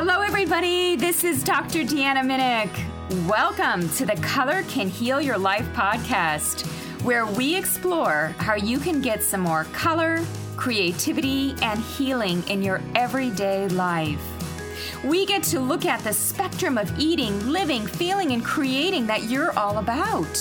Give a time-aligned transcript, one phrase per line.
[0.00, 0.94] Hello, everybody.
[0.94, 1.80] This is Dr.
[1.80, 3.26] Deanna Minich.
[3.26, 6.64] Welcome to the Color Can Heal Your Life podcast,
[7.02, 10.24] where we explore how you can get some more color,
[10.56, 14.22] creativity, and healing in your everyday life.
[15.02, 19.50] We get to look at the spectrum of eating, living, feeling, and creating that you're
[19.58, 20.36] all about.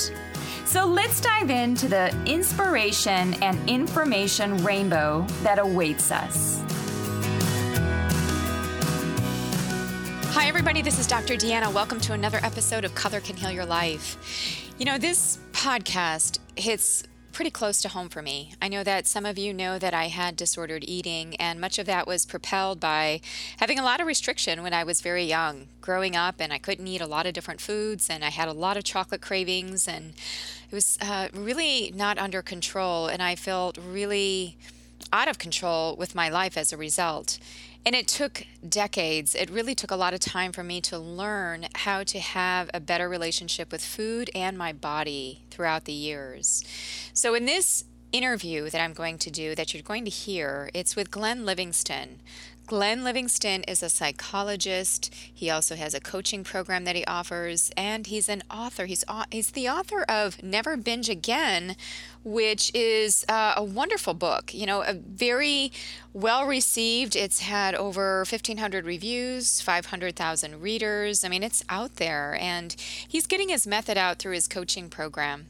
[0.66, 6.62] So let's dive into the inspiration and information rainbow that awaits us.
[10.40, 10.84] Hi, everybody.
[10.84, 11.34] This is Dr.
[11.34, 11.74] Deanna.
[11.74, 14.72] Welcome to another episode of Color Can Heal Your Life.
[14.78, 17.02] You know, this podcast hits
[17.32, 18.54] pretty close to home for me.
[18.62, 21.88] I know that some of you know that I had disordered eating, and much of
[21.88, 23.20] that was propelled by
[23.58, 25.70] having a lot of restriction when I was very young.
[25.82, 28.54] Growing up, and I couldn't eat a lot of different foods, and I had a
[28.54, 30.14] lot of chocolate cravings, and
[30.70, 34.56] it was uh, really not under control, and I felt really
[35.12, 37.40] out of control with my life as a result.
[37.88, 39.34] And it took decades.
[39.34, 42.82] It really took a lot of time for me to learn how to have a
[42.82, 46.66] better relationship with food and my body throughout the years.
[47.14, 50.98] So, in this interview that I'm going to do, that you're going to hear, it's
[50.98, 52.20] with Glenn Livingston.
[52.68, 55.16] Glenn Livingston is a psychologist.
[55.34, 58.88] He also has a coaching program that he offers, and he's an author.
[58.88, 61.78] He's he's the author of Never Binge Again,
[62.26, 64.54] which is uh, a wonderful book.
[64.54, 65.72] You know, a very
[66.12, 67.16] well received.
[67.16, 71.24] It's had over 1,500 reviews, 500,000 readers.
[71.24, 72.76] I mean, it's out there, and
[73.08, 75.48] he's getting his method out through his coaching program.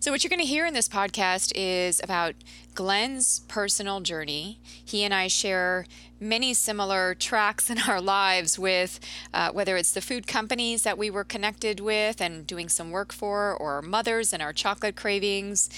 [0.00, 2.34] So, what you're going to hear in this podcast is about
[2.74, 4.58] Glenn's personal journey.
[4.62, 5.86] He and I share
[6.20, 9.00] many similar tracks in our lives with
[9.34, 13.12] uh, whether it's the food companies that we were connected with and doing some work
[13.12, 15.68] for, or mothers and our chocolate cravings.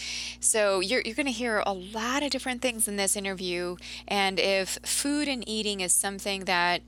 [0.41, 3.77] So, you're, you're going to hear a lot of different things in this interview.
[4.07, 6.83] And if food and eating is something that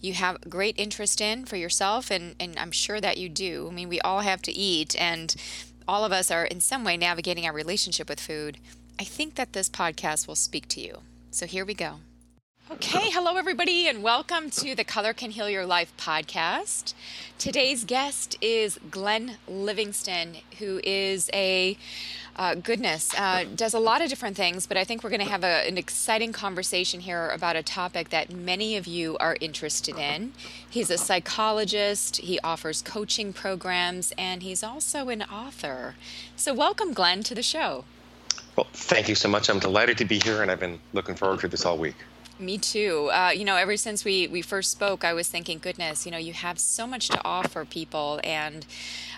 [0.00, 3.74] you have great interest in for yourself and, and i'm sure that you do i
[3.74, 5.34] mean we all have to eat and
[5.88, 8.58] all of us are in some way navigating our relationship with food,
[8.98, 10.98] I think that this podcast will speak to you.
[11.30, 11.96] So here we go.
[12.68, 16.94] Okay, hello everybody, and welcome to the Color Can Heal Your Life podcast.
[17.38, 21.78] Today's guest is Glenn Livingston, who is a
[22.36, 25.30] uh, goodness, uh, does a lot of different things, but I think we're going to
[25.30, 29.96] have a, an exciting conversation here about a topic that many of you are interested
[29.96, 30.32] in.
[30.68, 35.94] He's a psychologist, he offers coaching programs, and he's also an author.
[36.36, 37.84] So, welcome, Glenn, to the show.
[38.54, 39.48] Well, thank you so much.
[39.48, 41.96] I'm delighted to be here, and I've been looking forward to this all week.
[42.38, 43.10] Me too.
[43.14, 46.18] Uh, you know, ever since we, we first spoke, I was thinking, goodness, you know,
[46.18, 48.66] you have so much to offer people, and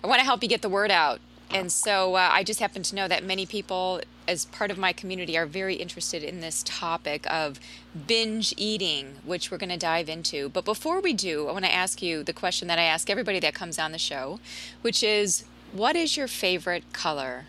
[0.05, 1.21] I want to help you get the word out
[1.51, 4.93] and so uh, I just happen to know that many people, as part of my
[4.93, 7.59] community, are very interested in this topic of
[8.07, 10.51] binge eating, which we're going to dive into.
[10.51, 13.41] But before we do, I want to ask you the question that I ask everybody
[13.41, 14.41] that comes on the show,
[14.83, 17.47] which is what is your favorite color?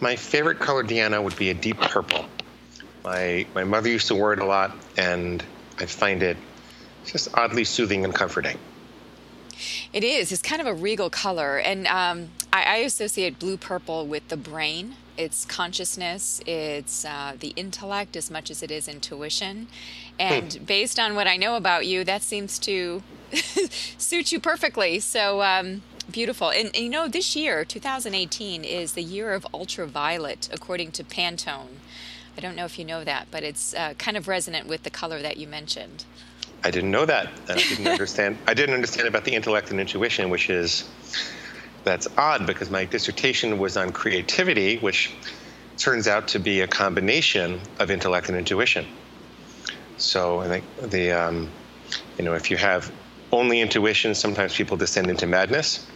[0.00, 2.26] My favorite color, Deanna, would be a deep purple.
[3.02, 5.42] My, my mother used to wear it a lot, and
[5.78, 6.36] I find it
[7.04, 8.58] just oddly soothing and comforting.
[9.92, 10.32] It is.
[10.32, 11.58] It's kind of a regal color.
[11.58, 14.94] And um, I, I, associate blue purple with the brain.
[15.16, 19.66] It's consciousness, it's uh, the intellect as much as it is intuition.
[20.20, 20.64] And hmm.
[20.64, 23.02] based on what I know about you, that seems to
[23.98, 25.00] suit you perfectly.
[25.00, 26.50] So, um, beautiful.
[26.50, 31.80] And, and, you know, this year, 2018, is the year of ultraviolet, according to Pantone.
[32.36, 34.90] I don't know if you know that, but it's uh, kind of resonant with the
[34.90, 36.04] color that you mentioned.
[36.62, 37.30] I didn't know that.
[37.48, 38.38] I didn't understand.
[38.46, 40.84] I didn't understand about the intellect and intuition, which is
[41.84, 45.14] that's odd because my dissertation was on creativity, which
[45.76, 48.86] turns out to be a combination of intellect and intuition.
[49.96, 51.50] So I think the um,
[52.18, 52.90] you know if you have
[53.32, 55.86] only intuition, sometimes people descend into madness.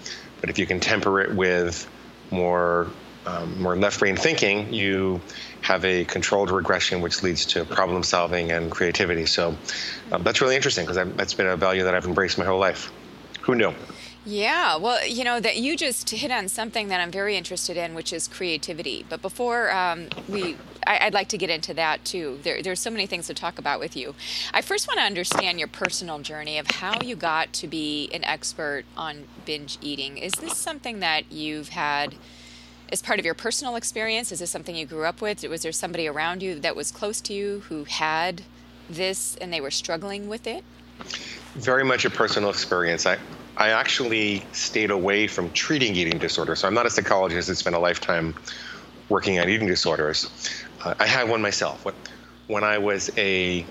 [0.40, 1.88] But if you can temper it with
[2.30, 2.88] more
[3.26, 5.20] um, more left brain thinking, you
[5.60, 9.26] have a controlled regression, which leads to problem solving and creativity.
[9.26, 9.56] So
[10.12, 12.92] um, that's really interesting because that's been a value that I've embraced my whole life.
[13.42, 13.74] Who knew?
[14.28, 17.94] Yeah, well, you know that you just hit on something that I'm very interested in,
[17.94, 19.06] which is creativity.
[19.08, 22.38] But before um, we, I, would like to get into that too.
[22.42, 24.14] There, there's so many things to talk about with you.
[24.52, 28.22] I first want to understand your personal journey of how you got to be an
[28.24, 30.18] expert on binge eating.
[30.18, 32.14] Is this something that you've had?
[32.90, 34.32] as part of your personal experience?
[34.32, 35.42] Is this something you grew up with?
[35.44, 38.42] Was there somebody around you that was close to you who had
[38.88, 40.64] this and they were struggling with it?
[41.54, 43.04] Very much a personal experience.
[43.04, 43.18] I,
[43.58, 46.60] I actually stayed away from treating eating disorders.
[46.60, 48.36] So I'm not a psychologist that spent a lifetime
[49.08, 50.30] working on eating disorders.
[50.84, 51.84] Uh, I had one myself.
[52.46, 53.66] When I was a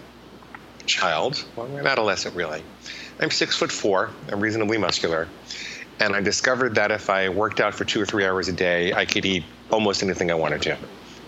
[0.85, 2.61] child, well, an adolescent really.
[3.21, 5.27] I'm six foot four, I'm reasonably muscular,
[5.99, 8.93] and I discovered that if I worked out for two or three hours a day,
[8.93, 10.77] I could eat almost anything I wanted to.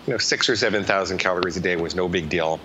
[0.06, 2.60] You know, six or 7,000 calories a day was no big deal.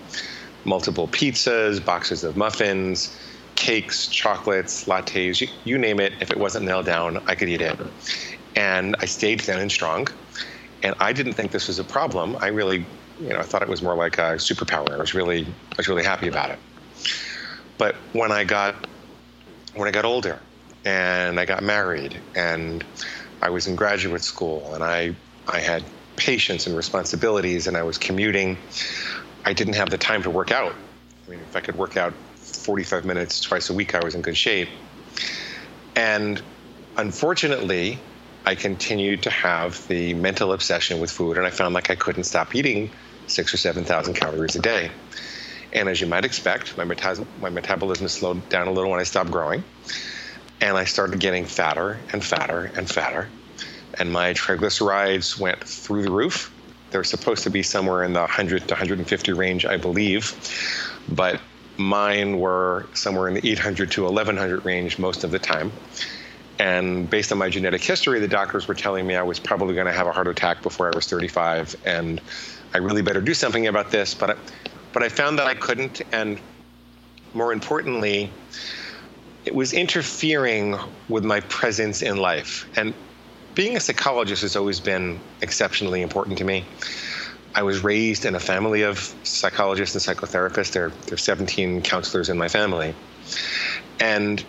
[0.64, 3.16] Multiple pizzas, boxes of muffins,
[3.56, 6.12] cakes, chocolates, lattes, you, you name it.
[6.20, 7.78] If it wasn't nailed down, I could eat it.
[8.54, 10.08] And I stayed thin and strong.
[10.82, 12.36] And I didn't think this was a problem.
[12.40, 12.86] I really,
[13.20, 14.92] you know, I thought it was more like a superpower.
[14.92, 16.58] I was really, I was really happy about it.
[17.78, 18.76] But when I got,
[19.74, 20.38] when I got older,
[20.84, 22.84] and I got married, and
[23.42, 25.16] I was in graduate school, and I,
[25.48, 25.82] I had
[26.14, 28.56] patients and responsibilities, and I was commuting.
[29.44, 30.74] I didn't have the time to work out.
[31.26, 32.14] I mean, if I could work out
[32.66, 34.68] 45 minutes twice a week, I was in good shape.
[35.94, 36.42] And
[36.96, 38.00] unfortunately,
[38.44, 42.24] I continued to have the mental obsession with food, and I found like I couldn't
[42.24, 42.90] stop eating
[43.28, 44.90] six or 7,000 calories a day.
[45.72, 49.04] And as you might expect, my, metas- my metabolism slowed down a little when I
[49.04, 49.62] stopped growing.
[50.60, 53.28] And I started getting fatter and fatter and fatter.
[53.94, 56.52] And my triglycerides went through the roof.
[56.90, 60.34] They're supposed to be somewhere in the 100 to 150 range, I believe.
[61.08, 61.40] But
[61.78, 65.72] mine were somewhere in the 800 to 1100 range most of the time.
[66.58, 69.86] And based on my genetic history, the doctors were telling me I was probably going
[69.86, 72.20] to have a heart attack before I was 35, and
[72.72, 74.14] I really better do something about this.
[74.14, 74.36] But I,
[74.92, 76.40] but I found that I couldn't, and
[77.34, 78.30] more importantly,
[79.44, 80.76] it was interfering
[81.08, 82.66] with my presence in life.
[82.76, 82.94] And
[83.54, 86.64] being a psychologist has always been exceptionally important to me.
[87.56, 90.72] I was raised in a family of psychologists and psychotherapists.
[90.72, 92.94] There, there are 17 counselors in my family.
[93.98, 94.44] And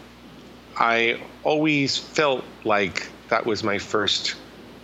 [0.78, 4.36] I always felt like that was my first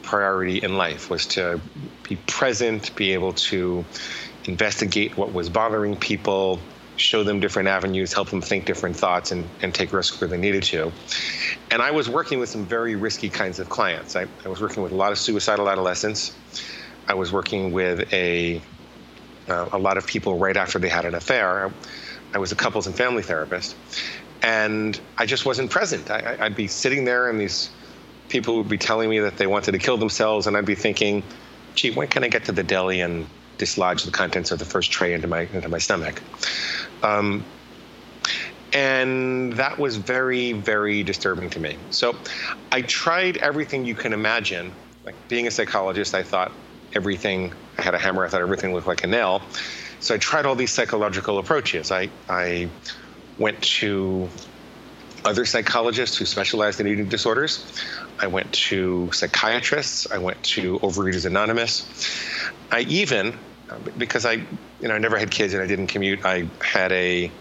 [0.04, 1.60] priority in life was to
[2.08, 3.84] be present, be able to
[4.46, 6.60] investigate what was bothering people,
[6.96, 10.38] show them different avenues, help them think different thoughts, and, and take risks where they
[10.38, 10.92] needed to.
[11.72, 14.16] And I was working with some very risky kinds of clients.
[14.16, 16.34] I, I was working with a lot of suicidal adolescents.
[17.08, 18.62] I was working with a
[19.48, 21.68] uh, a lot of people right after they had an affair.
[21.68, 21.72] I,
[22.36, 23.76] I was a couples and family therapist,
[24.42, 26.10] and I just wasn't present.
[26.10, 27.70] I, I'd be sitting there, and these
[28.30, 31.24] people would be telling me that they wanted to kill themselves, and I'd be thinking,
[31.76, 33.28] "Gee, when can I get to the deli and
[33.58, 36.22] dislodge the contents of the first tray into my into my stomach?"
[37.04, 37.44] Um,
[38.72, 41.78] and that was very, very disturbing to me.
[41.92, 42.16] So,
[42.72, 44.72] I tried everything you can imagine.
[45.06, 46.52] Like being a psychologist, I thought
[46.94, 47.54] everything.
[47.78, 48.26] I had a hammer.
[48.26, 49.42] I thought everything looked like a nail.
[50.00, 51.92] So I tried all these psychological approaches.
[51.92, 52.70] I I
[53.38, 54.30] went to
[55.26, 57.66] other psychologists who specialized in eating disorders.
[58.20, 60.12] I went to psychiatrists.
[60.12, 61.88] I went to Overeaters Anonymous.
[62.72, 63.38] I even,
[63.98, 66.26] because I, you know, I never had kids and I didn't commute.
[66.26, 67.32] I had a,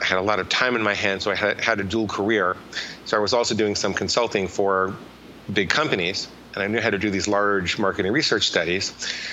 [0.00, 2.08] I had a lot of time in my hands, so I had, had a dual
[2.08, 2.56] career.
[3.04, 4.96] So I was also doing some consulting for
[5.52, 8.92] big companies, and I knew how to do these large marketing research studies.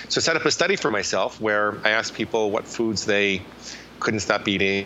[0.10, 3.42] So I set up a study for myself where I asked people what foods they
[4.00, 4.86] couldn't stop eating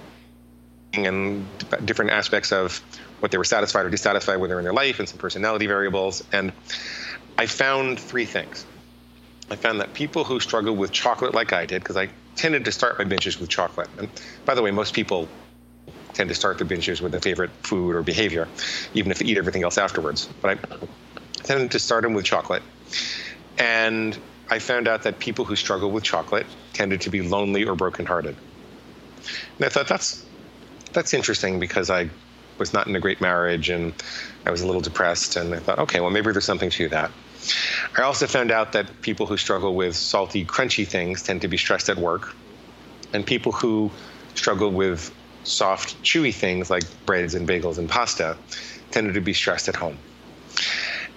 [0.93, 1.45] and
[1.85, 2.77] different aspects of
[3.19, 6.23] what they were satisfied or dissatisfied with in their life and some personality variables.
[6.31, 6.51] And
[7.37, 8.65] I found three things.
[9.49, 12.71] I found that people who struggled with chocolate like I did, because I tended to
[12.71, 13.89] start my binges with chocolate.
[13.97, 14.09] And
[14.45, 15.27] by the way, most people
[16.13, 18.47] tend to start their binges with a favorite food or behavior,
[18.93, 20.29] even if they eat everything else afterwards.
[20.41, 20.77] But I
[21.43, 22.63] tended to start them with chocolate.
[23.57, 24.17] And
[24.49, 28.35] I found out that people who struggle with chocolate tended to be lonely or brokenhearted.
[29.57, 30.25] And I thought that's
[30.93, 32.09] that's interesting because I
[32.57, 33.93] was not in a great marriage and
[34.45, 35.35] I was a little depressed.
[35.35, 37.11] And I thought, okay, well, maybe there's something to that.
[37.97, 41.57] I also found out that people who struggle with salty, crunchy things tend to be
[41.57, 42.35] stressed at work.
[43.13, 43.89] And people who
[44.35, 48.37] struggle with soft, chewy things like breads and bagels and pasta
[48.91, 49.97] tended to be stressed at home.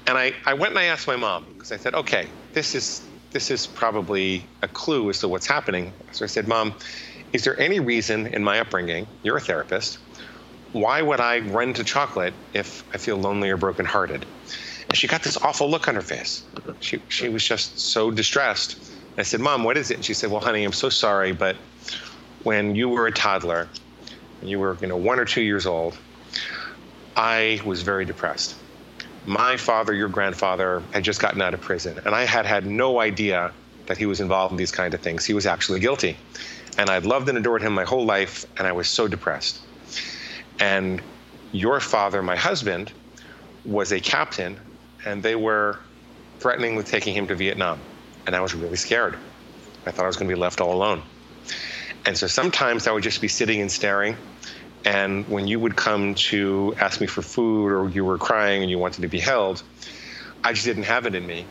[0.07, 3.09] And I, I went and I asked my mom because I said, okay, this is
[3.35, 5.93] this is probably a clue as to what's happening.
[6.13, 6.73] So I said, Mom,
[7.33, 9.99] is there any reason in my upbringing, you're a therapist,
[10.71, 14.25] why would I run to chocolate if I feel lonely or brokenhearted?
[14.89, 16.45] And she got this awful look on her face.
[16.79, 18.77] She, she was just so distressed.
[19.19, 19.95] I said, Mom, what is it?
[19.95, 21.57] And she said, Well, honey, I'm so sorry, but
[22.45, 23.69] when you were a toddler,
[24.43, 25.99] you were, you know, one or two years old,
[27.17, 28.55] I was very depressed.
[29.27, 33.01] My father, your grandfather, had just gotten out of prison, and I had had no
[33.01, 33.53] idea
[33.87, 35.25] that he was involved in these kind of things.
[35.25, 36.17] He was actually guilty.
[36.77, 39.61] And I'd loved and adored him my whole life, and I was so depressed.
[40.59, 41.01] And
[41.53, 42.93] your father, my husband,
[43.65, 44.59] was a captain,
[45.05, 45.79] and they were
[46.41, 47.79] threatening with taking him to Vietnam.
[48.27, 49.17] And I was really scared.
[49.87, 51.03] I thought I was going to be left all alone.
[52.07, 54.17] And so sometimes I would just be sitting and staring.
[54.85, 58.71] And when you would come to ask me for food or you were crying and
[58.71, 59.63] you wanted to be held,
[60.43, 61.47] I just didn't have it in me.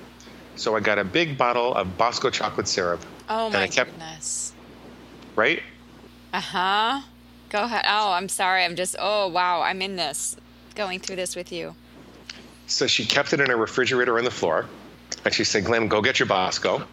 [0.56, 3.02] So I got a big bottle of Bosco chocolate syrup.
[3.28, 4.54] Oh and my I kept, goodness.
[5.36, 5.64] Right?
[6.32, 7.02] Uh huh.
[7.50, 7.86] Go ahead.
[7.88, 8.64] Oh, I'm sorry.
[8.64, 8.96] I'm just.
[9.00, 9.62] Oh wow.
[9.62, 10.36] I'm in this,
[10.76, 11.76] going through this with you.
[12.68, 14.68] So she kept it in a refrigerator on the floor.
[15.26, 16.86] And she said, Glenn, go get your Bosco.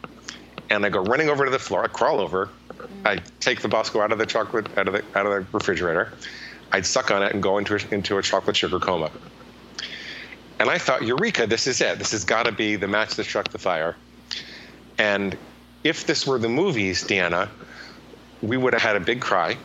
[0.70, 1.84] And I go running over to the floor.
[1.84, 2.48] I crawl over.
[3.04, 6.12] I take the Bosco out of the chocolate out of the out of the refrigerator.
[6.72, 9.10] I'd suck on it and go into a, into a chocolate sugar coma.
[10.60, 11.98] And I thought, Eureka, this is it.
[11.98, 13.96] This has got to be the match that struck the fire.
[14.98, 15.36] And
[15.84, 17.48] if this were the movies, Deanna,
[18.42, 19.56] we would have had a big cry.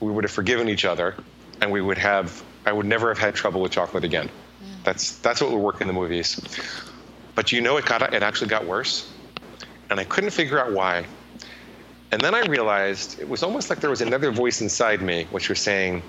[0.00, 1.16] We would have forgiven each other,
[1.60, 2.42] and we would have.
[2.64, 4.28] I would never have had trouble with chocolate again.
[4.28, 4.84] Mm.
[4.84, 6.40] That's that's what would work in the movies.
[7.34, 9.10] But you know, it got it actually got worse,
[9.90, 11.04] and I couldn't figure out why.
[12.10, 15.48] And then I realized it was almost like there was another voice inside me which
[15.48, 16.02] was saying,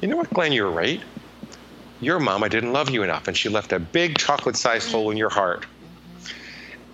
[0.00, 0.52] "You know what, Glenn?
[0.52, 1.02] You're right.
[2.00, 4.96] Your mama didn't love you enough, and she left a big chocolate-sized mm-hmm.
[4.96, 5.66] hole in your heart.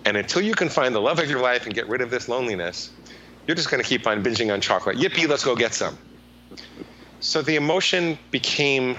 [0.03, 2.27] And until you can find the love of your life and get rid of this
[2.27, 2.91] loneliness,
[3.47, 4.97] you're just going to keep on binging on chocolate.
[4.97, 5.27] Yippee!
[5.27, 5.97] Let's go get some."
[7.19, 8.97] So the emotion became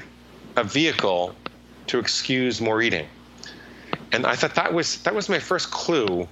[0.57, 1.35] a vehicle
[1.89, 3.07] to excuse more eating.
[4.13, 6.27] And I thought that was that was my first clue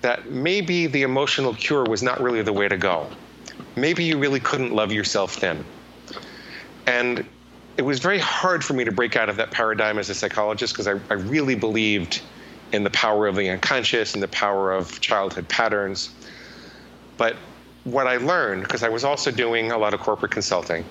[0.00, 3.08] that maybe the emotional cure was not really the way to go.
[3.76, 5.64] Maybe you really couldn't love yourself then.
[6.86, 7.24] And
[7.76, 10.72] it was very hard for me to break out of that paradigm as a psychologist
[10.74, 12.20] because I, I really believed
[12.72, 16.10] in the power of the unconscious and the power of childhood patterns.
[17.16, 17.36] But
[17.84, 20.84] what I learned, because I was also doing a lot of corporate consulting,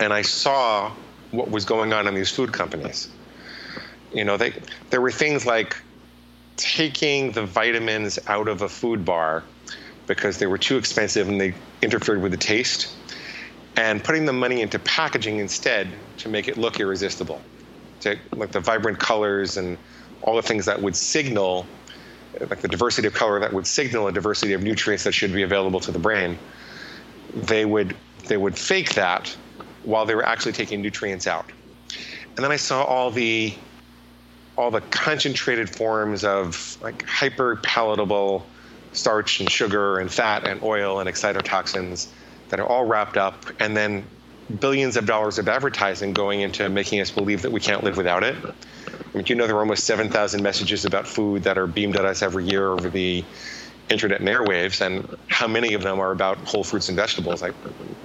[0.00, 0.92] and I saw
[1.30, 3.08] what was going on in these food companies.
[4.12, 4.54] You know, they,
[4.90, 5.76] there were things like
[6.56, 9.44] taking the vitamins out of a food bar
[10.06, 12.94] because they were too expensive and they interfered with the taste,
[13.76, 17.40] and putting the money into packaging instead to make it look irresistible.
[18.00, 19.78] To, like the vibrant colors and
[20.22, 21.66] all the things that would signal,
[22.38, 25.42] like the diversity of color that would signal a diversity of nutrients that should be
[25.42, 26.38] available to the brain.
[27.34, 27.96] They would
[28.26, 29.36] they would fake that
[29.82, 31.50] while they were actually taking nutrients out.
[32.36, 33.54] And then I saw all the
[34.56, 38.46] all the concentrated forms of like hyper palatable
[38.92, 42.06] starch and sugar and fat and oil and excitotoxins
[42.48, 44.04] that are all wrapped up and then
[44.60, 48.22] billions of dollars of advertising going into making us believe that we can't live without
[48.22, 48.36] it.
[48.44, 52.04] I mean, you know there are almost 7,000 messages about food that are beamed at
[52.04, 53.24] us every year over the
[53.88, 57.42] internet and airwaves, and how many of them are about whole fruits and vegetables?
[57.42, 57.54] Like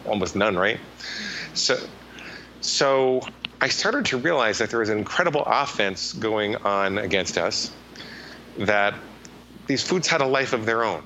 [0.06, 0.79] almost none, right?
[1.53, 1.77] So,
[2.62, 3.22] so
[3.62, 7.72] I started to realize that there was an incredible offense going on against us.
[8.58, 8.96] That
[9.68, 11.04] these foods had a life of their own.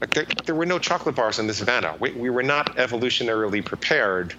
[0.00, 1.96] Like there, there were no chocolate bars in the savannah.
[1.98, 4.34] We, we were not evolutionarily prepared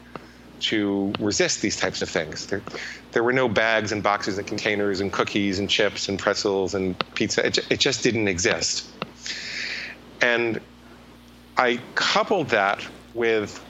[0.59, 2.47] to resist these types of things.
[2.47, 2.63] There,
[3.11, 6.95] there were no bags and boxes and containers and cookies and chips and pretzels and
[7.15, 7.45] pizza.
[7.45, 8.89] It, it just didn't exist.
[10.21, 10.61] And
[11.57, 13.63] I coupled that with,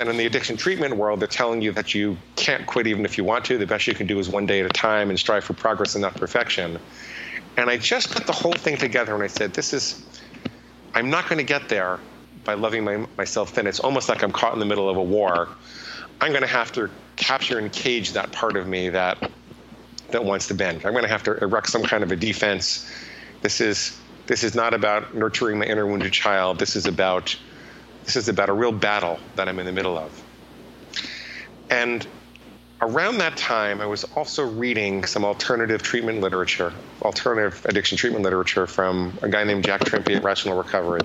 [0.00, 3.16] and in the addiction treatment world, they're telling you that you can't quit even if
[3.16, 3.58] you want to.
[3.58, 5.94] The best you can do is one day at a time and strive for progress
[5.94, 6.78] and not perfection.
[7.56, 10.04] And I just put the whole thing together and I said, this is,
[10.94, 12.00] I'm not going to get there
[12.44, 13.66] by loving my, myself thin.
[13.66, 15.48] It's almost like I'm caught in the middle of a war.
[16.20, 19.30] I'm going to have to capture and cage that part of me that
[20.10, 20.84] that wants to bend.
[20.84, 22.88] I'm going to have to erect some kind of a defense.
[23.42, 26.58] This is this is not about nurturing my inner wounded child.
[26.58, 27.36] This is about
[28.04, 30.22] this is about a real battle that I'm in the middle of.
[31.70, 32.06] And
[32.80, 38.66] around that time, I was also reading some alternative treatment literature, alternative addiction treatment literature
[38.66, 41.00] from a guy named Jack Trimpey at Rational Recovery.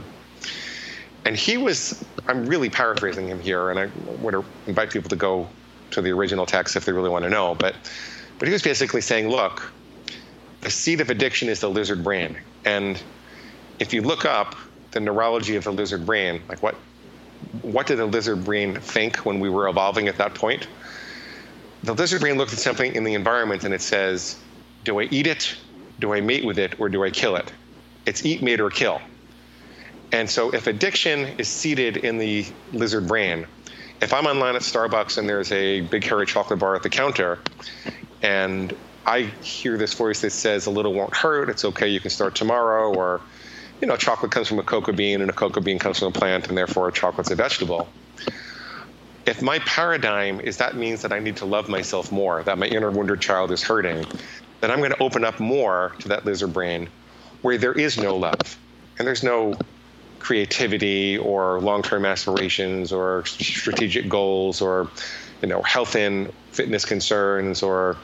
[1.25, 3.89] And he was, I'm really paraphrasing him here, and I
[4.21, 5.47] would invite people to go
[5.91, 7.55] to the original text if they really want to know.
[7.55, 7.75] But,
[8.37, 9.71] but he was basically saying, look,
[10.61, 12.37] the seat of addiction is the lizard brain.
[12.65, 13.01] And
[13.79, 14.55] if you look up
[14.91, 16.75] the neurology of the lizard brain, like what,
[17.61, 20.67] what did the lizard brain think when we were evolving at that point?
[21.83, 24.37] The lizard brain looks at something in the environment and it says,
[24.83, 25.55] do I eat it,
[25.99, 27.51] do I mate with it, or do I kill it?
[28.05, 29.01] It's eat, mate, or kill.
[30.11, 33.45] And so if addiction is seated in the lizard brain,
[34.01, 37.39] if I'm online at Starbucks and there's a big hairy chocolate bar at the counter,
[38.21, 42.09] and I hear this voice that says a little won't hurt, it's okay, you can
[42.09, 43.21] start tomorrow, or
[43.81, 46.11] you know, chocolate comes from a cocoa bean and a cocoa bean comes from a
[46.11, 47.87] plant, and therefore chocolate's a vegetable.
[49.25, 52.65] If my paradigm is that means that I need to love myself more, that my
[52.65, 54.05] inner wounded child is hurting,
[54.61, 56.89] then I'm going to open up more to that lizard brain
[57.41, 58.57] where there is no love
[58.97, 59.53] and there's no
[60.19, 64.89] creativity or long-term aspirations or strategic goals or
[65.41, 67.97] you know health and fitness concerns or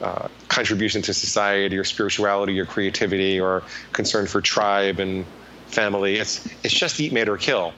[0.00, 5.24] uh, contribution to society or spirituality or creativity or concern for tribe and
[5.66, 6.16] family.
[6.16, 7.72] It's it's just eat, mate, or kill.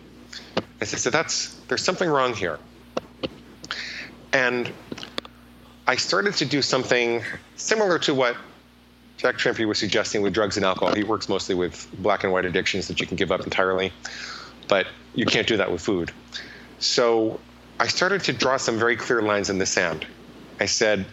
[0.81, 2.59] I said, so that's there's something wrong here.
[4.33, 4.73] And
[5.87, 7.23] I started to do something
[7.57, 8.37] similar to what
[9.19, 10.93] Jack Trimpey was suggesting with drugs and alcohol.
[10.95, 13.93] He works mostly with black and white addictions that you can give up entirely,
[14.69, 16.11] but you can't do that with food.
[16.79, 17.38] So
[17.79, 20.07] I started to draw some very clear lines in the sand.
[20.59, 21.07] I said,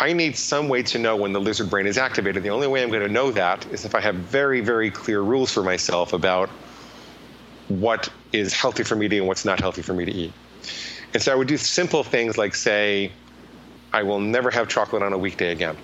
[0.00, 2.42] I need some way to know when the lizard brain is activated.
[2.42, 5.20] The only way I'm going to know that is if I have very, very clear
[5.20, 6.48] rules for myself about
[7.68, 10.32] what is healthy for me to eat and what's not healthy for me to eat.
[11.12, 13.12] And so I would do simple things like say,
[13.92, 15.76] I will never have chocolate on a weekday again.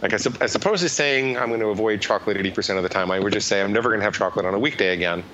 [0.00, 3.10] Like as, as opposed to saying I'm going to avoid chocolate 80% of the time,
[3.10, 5.24] I would just say I'm never going to have chocolate on a weekday again.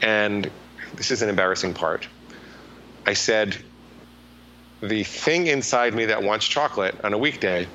[0.00, 0.48] And
[0.94, 2.06] this is an embarrassing part.
[3.04, 3.56] I said,
[4.86, 7.66] the thing inside me that wants chocolate on a weekday,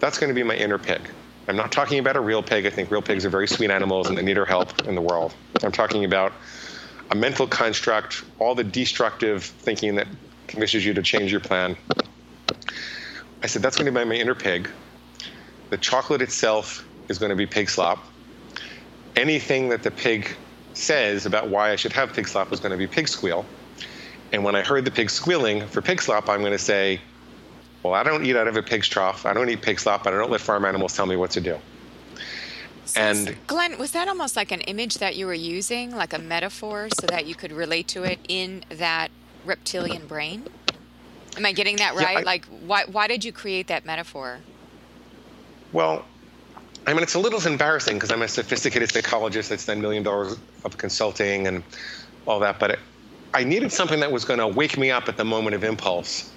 [0.00, 1.00] that's going to be my inner pig.
[1.48, 2.66] I'm not talking about a real pig.
[2.66, 5.00] I think real pigs are very sweet animals and they need our help in the
[5.00, 5.34] world.
[5.62, 6.32] I'm talking about
[7.10, 10.06] a mental construct, all the destructive thinking that
[10.46, 11.76] convinces you to change your plan.
[13.42, 14.68] I said, that's going to be my inner pig.
[15.70, 18.04] The chocolate itself is going to be pig slop.
[19.16, 20.30] Anything that the pig
[20.74, 23.44] says about why I should have pig slop is going to be pig squeal.
[24.32, 27.00] And when I heard the pig squealing for pig slop, I'm going to say,
[27.82, 29.26] well, I don't eat out of a pig's trough.
[29.26, 30.06] I don't eat pig slop.
[30.06, 31.58] I don't let farm animals tell me what to do.
[32.84, 36.18] So and Glenn, was that almost like an image that you were using, like a
[36.18, 39.10] metaphor, so that you could relate to it in that
[39.44, 40.46] reptilian brain?
[41.36, 42.14] Am I getting that right?
[42.14, 44.40] Yeah, I, like, why why did you create that metaphor?
[45.72, 46.04] Well,
[46.86, 50.36] I mean, it's a little embarrassing because I'm a sophisticated psychologist that's done million dollars
[50.64, 51.62] of consulting and
[52.26, 52.78] all that, but it,
[53.32, 56.30] I needed something that was going to wake me up at the moment of impulse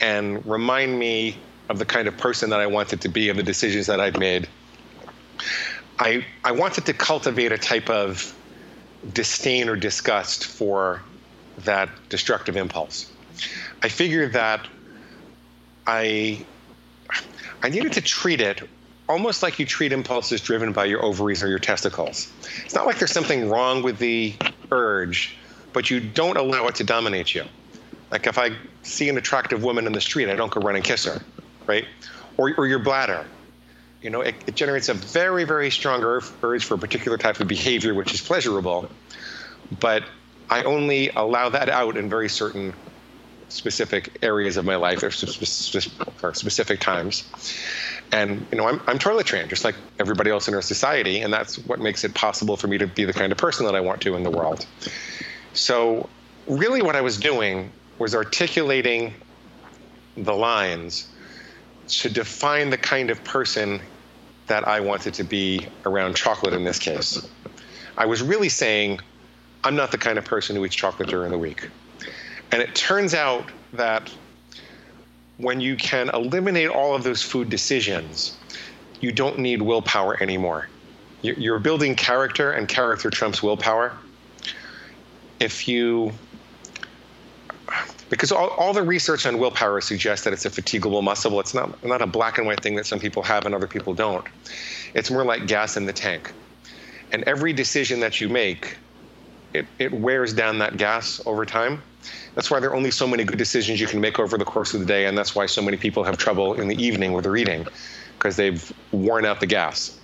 [0.00, 1.36] and remind me
[1.68, 4.18] of the kind of person that I wanted to be, of the decisions that I'd
[4.18, 4.48] made.
[5.98, 8.34] I, I wanted to cultivate a type of
[9.12, 11.02] disdain or disgust for
[11.58, 13.10] that destructive impulse.
[13.82, 14.66] I figured that
[15.86, 16.44] I,
[17.62, 18.68] I needed to treat it
[19.08, 22.30] almost like you treat impulses driven by your ovaries or your testicles.
[22.64, 24.34] It's not like there's something wrong with the
[24.72, 25.36] urge
[25.76, 27.44] but you don't allow it to dominate you.
[28.10, 30.82] Like if I see an attractive woman in the street, I don't go run and
[30.82, 31.20] kiss her,
[31.66, 31.84] right?
[32.38, 33.26] Or, or your bladder.
[34.00, 37.48] You know, it, it generates a very, very strong urge for a particular type of
[37.48, 38.88] behavior, which is pleasurable.
[39.78, 40.04] But
[40.48, 42.72] I only allow that out in very certain
[43.50, 47.24] specific areas of my life or specific times.
[48.12, 51.30] And you know, I'm, I'm toilet trained, just like everybody else in our society, and
[51.30, 53.80] that's what makes it possible for me to be the kind of person that I
[53.80, 54.64] want to in the world.
[55.56, 56.08] So,
[56.46, 59.14] really, what I was doing was articulating
[60.16, 61.08] the lines
[61.88, 63.80] to define the kind of person
[64.48, 67.26] that I wanted to be around chocolate in this case.
[67.96, 69.00] I was really saying,
[69.64, 71.70] I'm not the kind of person who eats chocolate during the week.
[72.52, 74.12] And it turns out that
[75.38, 78.36] when you can eliminate all of those food decisions,
[79.00, 80.68] you don't need willpower anymore.
[81.22, 83.96] You're building character, and character trumps willpower
[85.40, 86.12] if you
[88.08, 91.40] because all, all the research on willpower suggests that it's a fatigable muscle.
[91.40, 93.94] It's not, not a black and white thing that some people have and other people
[93.94, 94.24] don't.
[94.94, 96.32] It's more like gas in the tank.
[97.12, 98.76] And every decision that you make,
[99.54, 101.82] it, it wears down that gas over time.
[102.34, 104.74] That's why there are only so many good decisions you can make over the course
[104.74, 107.24] of the day, and that's why so many people have trouble in the evening with
[107.24, 107.66] their eating,
[108.18, 109.98] because they've worn out the gas.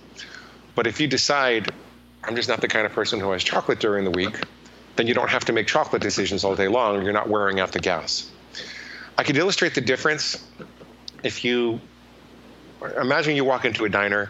[0.75, 1.71] But if you decide,
[2.23, 4.41] I'm just not the kind of person who has chocolate during the week,
[4.95, 7.03] then you don't have to make chocolate decisions all day long.
[7.03, 8.29] You're not wearing out the gas.
[9.17, 10.45] I could illustrate the difference
[11.23, 11.79] if you
[12.99, 14.29] imagine you walk into a diner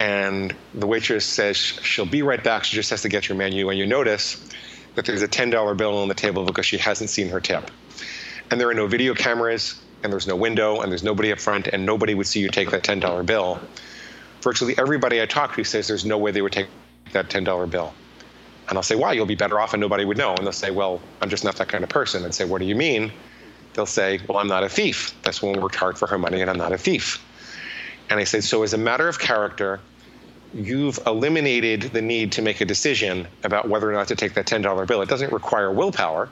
[0.00, 2.64] and the waitress says she'll be right back.
[2.64, 4.48] She just has to get your menu, and you notice
[4.94, 7.70] that there's a $10 bill on the table because she hasn't seen her tip.
[8.50, 11.68] And there are no video cameras, and there's no window, and there's nobody up front,
[11.68, 13.58] and nobody would see you take that $10 bill.
[14.42, 16.68] Virtually everybody I talk to says there's no way they would take
[17.12, 17.94] that $10 bill.
[18.68, 19.12] And I'll say, why?
[19.12, 20.34] You'll be better off and nobody would know.
[20.34, 22.24] And they'll say, well, I'm just not that kind of person.
[22.24, 23.12] And say, what do you mean?
[23.74, 25.14] They'll say, well, I'm not a thief.
[25.22, 27.24] This woman worked hard for her money and I'm not a thief.
[28.10, 29.80] And I say, so as a matter of character,
[30.54, 34.46] you've eliminated the need to make a decision about whether or not to take that
[34.46, 35.02] $10 bill.
[35.02, 36.28] It doesn't require willpower.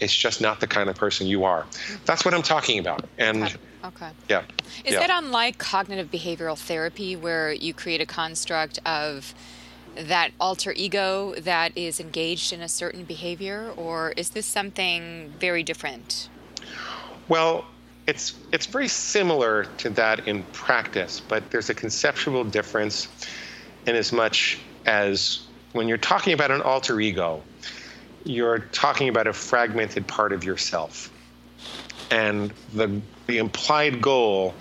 [0.00, 1.66] It's just not the kind of person you are.
[2.04, 3.04] That's what I'm talking about.
[3.18, 3.56] And okay.
[3.84, 4.10] okay.
[4.28, 4.42] Yeah.
[4.84, 5.06] Is yeah.
[5.06, 9.34] that unlike cognitive behavioral therapy where you create a construct of
[9.96, 15.62] that alter ego that is engaged in a certain behavior, or is this something very
[15.62, 16.28] different?
[17.28, 17.64] Well,
[18.06, 23.08] it's it's very similar to that in practice, but there's a conceptual difference
[23.86, 27.42] in as much as when you're talking about an alter ego,
[28.24, 31.10] you're talking about a fragmented part of yourself.
[32.10, 34.54] And the the implied goal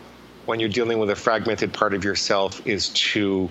[0.45, 3.49] when you're dealing with a fragmented part of yourself is to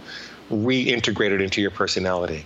[0.50, 2.44] reintegrate it into your personality.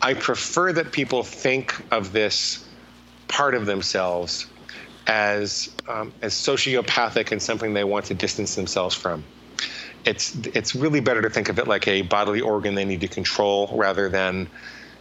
[0.00, 2.64] I prefer that people think of this
[3.28, 4.46] part of themselves
[5.06, 9.24] as um, as sociopathic and something they want to distance themselves from.
[10.04, 13.08] It's it's really better to think of it like a bodily organ they need to
[13.08, 14.48] control rather than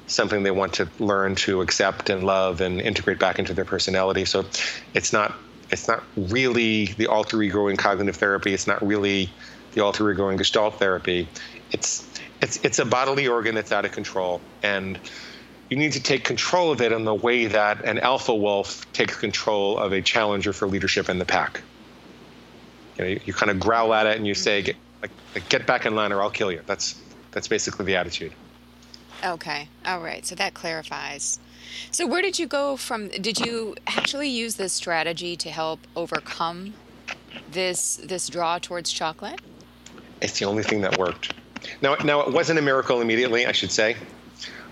[0.07, 4.25] something they want to learn to accept and love and integrate back into their personality.
[4.25, 4.45] So
[4.93, 5.35] it's not
[5.71, 8.53] it's not really the alter ego in cognitive therapy.
[8.53, 9.29] It's not really
[9.73, 11.27] the alter ego in Gestalt therapy.
[11.71, 12.07] It's
[12.41, 14.99] it's it's a bodily organ that's out of control and
[15.71, 19.15] you need to take control of it in the way that an alpha wolf takes
[19.15, 21.61] control of a challenger for leadership in the pack.
[22.97, 25.65] You, know, you, you kind of growl at it and you say, get, like, "Get
[25.65, 28.33] back in line, or I'll kill you." That's that's basically the attitude.
[29.23, 30.25] Okay, all right.
[30.25, 31.39] So that clarifies.
[31.89, 33.07] So where did you go from?
[33.07, 36.73] Did you actually use this strategy to help overcome
[37.49, 39.39] this this draw towards chocolate?
[40.21, 41.33] It's the only thing that worked.
[41.81, 43.95] Now, now it wasn't a miracle immediately, I should say.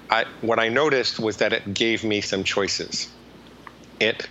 [0.10, 3.10] I, what I noticed was that it gave me some choices.
[4.00, 4.28] It,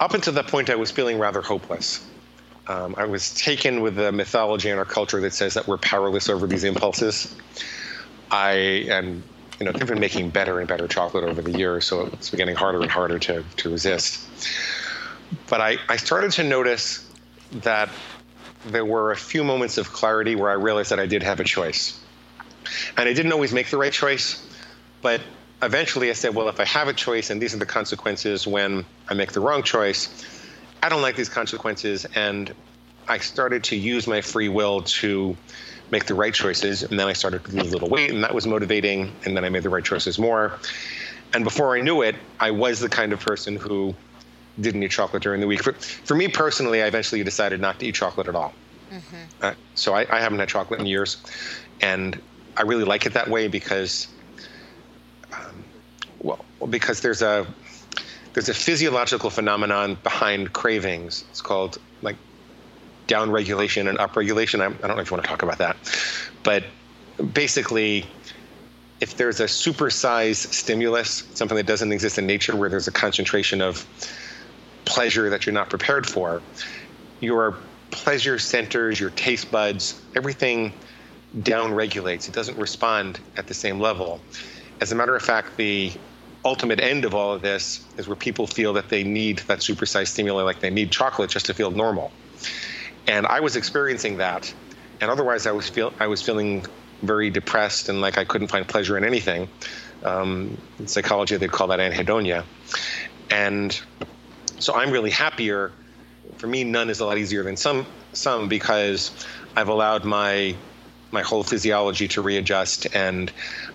[0.00, 2.04] up until that point, I was feeling rather hopeless.
[2.66, 6.28] Um, I was taken with the mythology in our culture that says that we're powerless
[6.28, 7.34] over these impulses.
[8.30, 8.52] I
[8.88, 9.22] am,
[9.58, 12.38] you know they've been making better and better chocolate over the years, so it's been
[12.38, 14.26] getting harder and harder to to resist.
[15.48, 17.08] But I, I started to notice
[17.52, 17.88] that
[18.66, 21.44] there were a few moments of clarity where I realized that I did have a
[21.44, 21.98] choice.
[22.96, 24.46] And I didn't always make the right choice,
[25.00, 25.20] but
[25.62, 28.84] eventually I said, well, if I have a choice and these are the consequences when
[29.08, 30.08] I make the wrong choice,
[30.82, 32.06] I don't like these consequences.
[32.14, 32.54] And
[33.08, 35.36] I started to use my free will to
[35.90, 36.82] make the right choices.
[36.82, 39.12] And then I started to lose a little weight, and that was motivating.
[39.24, 40.58] And then I made the right choices more.
[41.34, 43.94] And before I knew it, I was the kind of person who
[44.60, 45.62] didn't eat chocolate during the week.
[45.62, 48.52] For, for me personally, I eventually decided not to eat chocolate at all.
[48.90, 49.16] Mm-hmm.
[49.40, 51.16] Uh, so I, I haven't had chocolate in years.
[51.80, 52.20] And
[52.56, 54.08] I really like it that way because
[56.22, 57.46] well, because there's a
[58.32, 61.24] there's a physiological phenomenon behind cravings.
[61.30, 62.16] It's called like
[63.06, 64.60] down regulation and up regulation.
[64.60, 65.76] I, I don't know if you want to talk about that,
[66.42, 66.64] but
[67.34, 68.06] basically,
[69.00, 73.60] if there's a supersized stimulus, something that doesn't exist in nature, where there's a concentration
[73.60, 73.86] of
[74.84, 76.42] pleasure that you're not prepared for,
[77.20, 77.56] your
[77.90, 80.72] pleasure centers, your taste buds, everything
[81.42, 82.28] down regulates.
[82.28, 84.20] It doesn't respond at the same level.
[84.80, 85.92] As a matter of fact, the
[86.44, 90.08] ultimate end of all of this is where people feel that they need that supersized
[90.08, 92.10] stimuli, like they need chocolate just to feel normal.
[93.06, 94.52] And I was experiencing that,
[95.00, 96.66] and otherwise I was feel I was feeling
[97.02, 99.48] very depressed and like I couldn't find pleasure in anything.
[100.04, 102.44] Um, in psychology, they call that anhedonia.
[103.30, 103.80] And
[104.62, 105.72] so I'm really happier.
[106.36, 109.10] For me, none is a lot easier than some some because
[109.56, 110.54] I've allowed my
[111.10, 113.30] my whole physiology to readjust and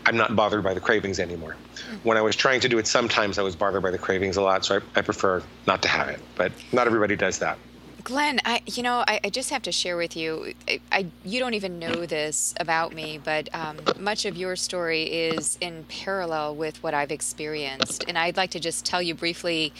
[0.05, 1.55] I'm not bothered by the cravings anymore.
[2.01, 4.41] When I was trying to do it, sometimes I was bothered by the cravings a
[4.41, 6.19] lot, so I, I prefer not to have it.
[6.35, 7.59] But not everybody does that.
[8.07, 10.53] Glenn, I you know I, I, just have to share with you.
[10.65, 15.03] I, I, you don't even know this about me, but um, much of your story
[15.03, 19.73] is in parallel with what I've experienced, and I'd like to just tell you briefly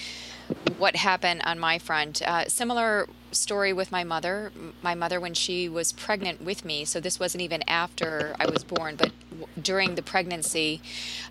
[0.77, 2.21] what happened on my front.
[2.21, 4.51] Uh, similar story with my mother.
[4.81, 8.65] My mother, when she was pregnant with me, so this wasn't even after I was
[8.65, 9.13] born, but
[9.61, 10.81] during the pregnancy,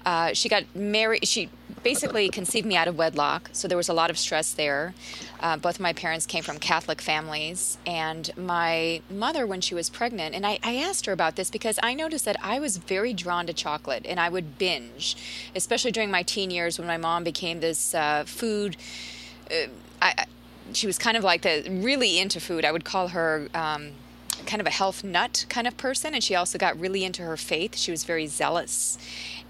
[0.06, 1.28] uh, she got married.
[1.28, 1.50] She
[1.87, 4.92] basically conceived me out of wedlock, so there was a lot of stress there.
[5.38, 10.35] Uh, both my parents came from Catholic families, and my mother, when she was pregnant,
[10.35, 13.46] and I, I asked her about this because I noticed that I was very drawn
[13.46, 15.16] to chocolate, and I would binge,
[15.55, 18.77] especially during my teen years when my mom became this uh, food.
[19.49, 19.68] Uh,
[20.03, 20.27] I,
[20.72, 22.64] she was kind of like the really into food.
[22.64, 23.49] I would call her.
[23.55, 23.92] Um,
[24.44, 27.38] kind of a health nut kind of person, and she also got really into her
[27.38, 27.75] faith.
[27.75, 28.99] She was very zealous,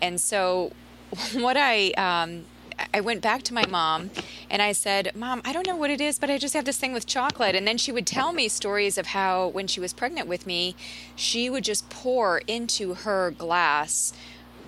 [0.01, 0.72] and so
[1.35, 2.45] what I um,
[2.92, 4.11] I went back to my mom
[4.51, 6.79] and I said, Mom, I don't know what it is, but I just have this
[6.79, 7.55] thing with chocolate.
[7.55, 10.77] And then she would tell me stories of how when she was pregnant with me,
[11.14, 14.12] she would just pour into her glass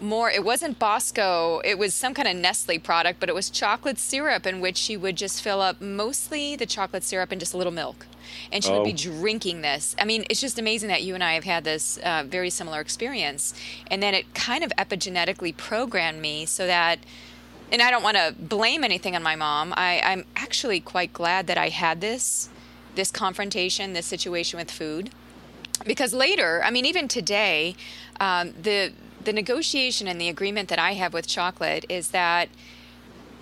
[0.01, 3.99] more it wasn't bosco it was some kind of nestle product but it was chocolate
[3.99, 7.57] syrup in which she would just fill up mostly the chocolate syrup and just a
[7.57, 8.07] little milk
[8.53, 8.77] and she oh.
[8.77, 9.21] would be oh.
[9.21, 12.25] drinking this i mean it's just amazing that you and i have had this uh,
[12.27, 13.55] very similar experience
[13.91, 16.99] and then it kind of epigenetically programmed me so that
[17.73, 21.47] and i don't want to blame anything on my mom I, i'm actually quite glad
[21.49, 22.49] that i had this
[22.95, 25.11] this confrontation this situation with food
[25.87, 27.75] because later i mean even today
[28.21, 28.93] um, the
[29.29, 32.49] the negotiation and the agreement that I have with chocolate is that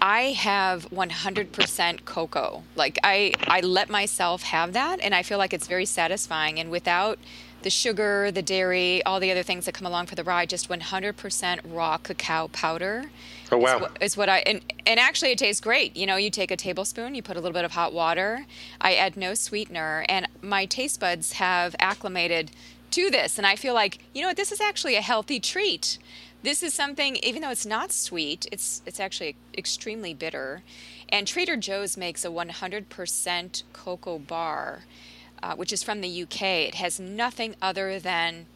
[0.03, 2.64] I have 100% cocoa.
[2.75, 6.72] Like I I let myself have that and I feel like it's very satisfying and
[6.72, 7.20] without
[7.62, 10.68] the sugar, the dairy, all the other things that come along for the ride, just
[10.68, 13.05] 100% raw cacao powder.
[13.53, 13.77] Oh wow!
[13.77, 15.96] Is what, is what I and and actually it tastes great.
[15.96, 18.44] You know, you take a tablespoon, you put a little bit of hot water.
[18.81, 22.51] I add no sweetener, and my taste buds have acclimated
[22.92, 23.38] to this.
[23.38, 25.99] And I feel like, you know what, this is actually a healthy treat.
[26.42, 30.62] This is something, even though it's not sweet, it's, it's actually extremely bitter.
[31.09, 34.85] And Trader Joe's makes a 100% cocoa bar,
[35.42, 36.42] uh, which is from the UK.
[36.42, 38.46] It has nothing other than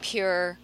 [0.00, 0.58] pure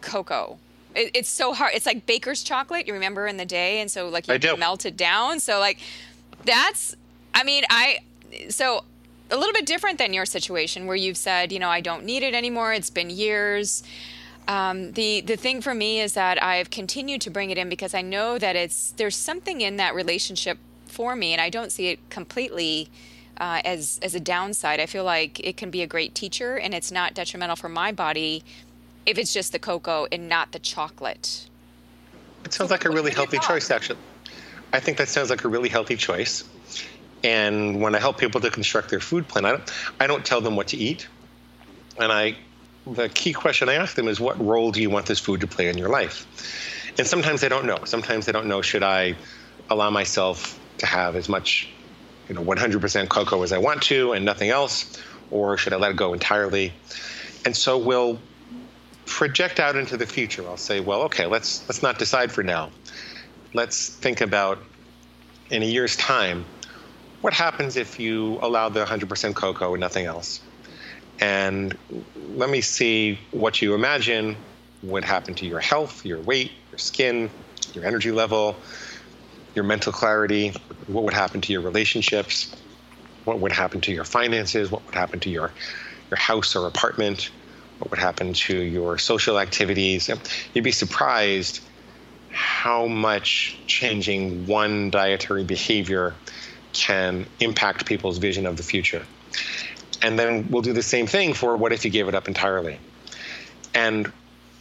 [0.00, 0.58] cocoa.
[0.94, 1.72] It, it's so hard.
[1.74, 2.86] It's like baker's chocolate.
[2.86, 5.40] You remember in the day, and so like you melt it down.
[5.40, 5.78] So like
[6.44, 6.96] that's.
[7.34, 8.00] I mean, I
[8.50, 8.84] so
[9.32, 12.22] a little bit different than your situation where you've said, you know, I don't need
[12.22, 12.72] it anymore.
[12.72, 13.82] It's been years.
[14.46, 17.94] Um, the the thing for me is that I've continued to bring it in because
[17.94, 21.88] I know that it's there's something in that relationship for me, and I don't see
[21.88, 22.88] it completely
[23.38, 24.80] uh, as as a downside.
[24.80, 27.92] I feel like it can be a great teacher, and it's not detrimental for my
[27.92, 28.44] body
[29.06, 31.48] if it's just the cocoa and not the chocolate.
[32.44, 33.98] It sounds like a really healthy choice, actually.
[34.72, 36.44] I think that sounds like a really healthy choice.
[37.24, 40.40] And when I help people to construct their food plan, I don't, I don't tell
[40.40, 41.06] them what to eat.
[41.98, 42.36] And I,
[42.86, 45.46] the key question I ask them is, what role do you want this food to
[45.46, 46.26] play in your life?
[46.98, 47.78] And sometimes they don't know.
[47.84, 49.16] Sometimes they don't know, should I
[49.70, 51.68] allow myself to have as much,
[52.28, 55.00] you know, 100% cocoa as I want to and nothing else?
[55.30, 56.72] Or should I let it go entirely?
[57.44, 58.18] And so we'll
[59.06, 60.46] project out into the future.
[60.48, 62.70] I'll say, well, okay, let's let's not decide for now.
[63.54, 64.58] Let's think about
[65.50, 66.44] in a year's time,
[67.22, 70.40] what happens if you allow the 100% cocoa and nothing else?
[71.20, 71.76] And
[72.34, 74.36] let me see what you imagine
[74.82, 77.30] would happen to your health, your weight, your skin,
[77.74, 78.56] your energy level,
[79.54, 80.52] your mental clarity,
[80.88, 82.54] what would happen to your relationships,
[83.24, 85.52] what would happen to your finances, what would happen to your,
[86.10, 87.30] your house or apartment,
[87.78, 90.10] what would happen to your social activities.
[90.54, 91.60] You'd be surprised
[92.30, 96.14] how much changing one dietary behavior
[96.72, 99.04] can impact people's vision of the future.
[100.02, 102.78] And then we'll do the same thing for what if you gave it up entirely?
[103.74, 104.10] And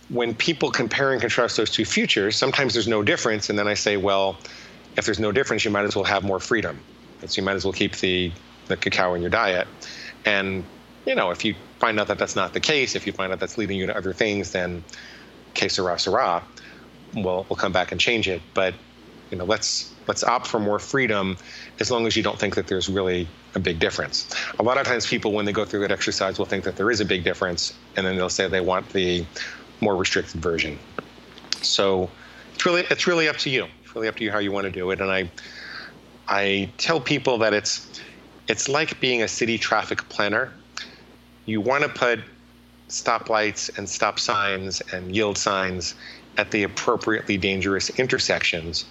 [0.09, 3.49] when people compare and contrast those two futures, sometimes there's no difference.
[3.49, 4.37] And then I say, well,
[4.97, 6.79] if there's no difference, you might as well have more freedom.
[7.25, 8.31] So you might as well keep the,
[8.67, 9.67] the cacao in your diet.
[10.25, 10.63] And,
[11.05, 13.39] you know, if you find out that that's not the case, if you find out
[13.39, 14.83] that's leading you to other things, then
[15.53, 16.43] que sera, sera.
[17.13, 18.41] We'll, we'll come back and change it.
[18.53, 18.73] But,
[19.31, 21.37] you know, let's let's opt for more freedom
[21.79, 24.29] as long as you don't think that there's really a big difference.
[24.59, 26.91] A lot of times people when they go through that exercise will think that there
[26.91, 29.25] is a big difference and then they'll say they want the
[29.79, 30.77] more restricted version.
[31.61, 32.09] So
[32.53, 33.67] it's really it's really up to you.
[33.83, 35.31] It's really up to you how you want to do it and I
[36.27, 38.01] I tell people that it's
[38.47, 40.51] it's like being a city traffic planner.
[41.45, 42.19] You want to put
[42.89, 45.95] stoplights and stop signs and yield signs
[46.37, 48.85] at the appropriately dangerous intersections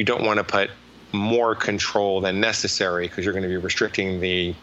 [0.00, 0.70] you don't want to put
[1.12, 4.54] more control than necessary because you're going to be restricting the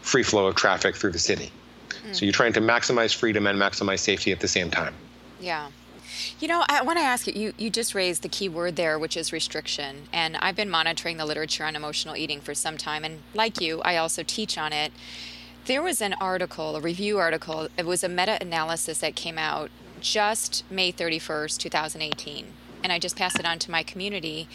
[0.00, 1.52] free flow of traffic through the city.
[1.90, 2.16] Mm.
[2.16, 4.94] So you're trying to maximize freedom and maximize safety at the same time.
[5.38, 5.68] Yeah.
[6.40, 8.98] You know, I want to ask you, you, you just raised the key word there,
[8.98, 10.08] which is restriction.
[10.14, 13.04] And I've been monitoring the literature on emotional eating for some time.
[13.04, 14.92] And like you, I also teach on it.
[15.66, 19.70] There was an article, a review article, it was a meta analysis that came out
[20.00, 22.46] just May 31st, 2018
[22.86, 24.48] and I just pass it on to my community.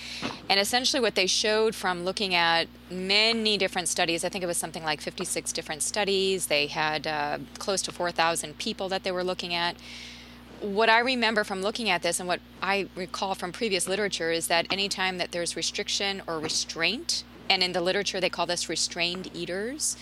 [0.47, 4.55] And essentially, what they showed from looking at many different studies, I think it was
[4.55, 9.25] something like 56 different studies, they had uh, close to 4,000 people that they were
[9.25, 9.75] looking at.
[10.61, 14.47] What I remember from looking at this and what I recall from previous literature is
[14.47, 19.29] that anytime that there's restriction or restraint, and in the literature they call this restrained
[19.33, 19.97] eaters,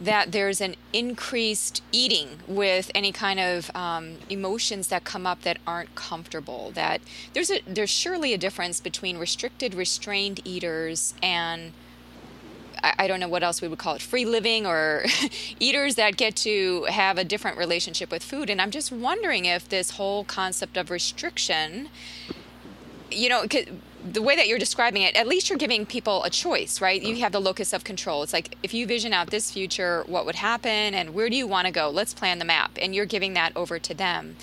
[0.00, 5.58] that there's an increased eating with any kind of um, emotions that come up that
[5.66, 6.70] aren't comfortable.
[6.74, 7.00] That
[7.34, 11.72] there's a there's surely a difference between restricted, restrained eaters and
[12.80, 15.04] I don't know what else we would call it, free living or
[15.60, 18.48] eaters that get to have a different relationship with food.
[18.50, 21.88] And I'm just wondering if this whole concept of restriction,
[23.10, 23.46] you know,
[24.04, 27.02] the way that you're describing it, at least you're giving people a choice, right?
[27.02, 28.22] You have the locus of control.
[28.22, 31.46] It's like if you vision out this future, what would happen and where do you
[31.46, 31.90] want to go?
[31.90, 32.78] Let's plan the map.
[32.80, 34.36] And you're giving that over to them.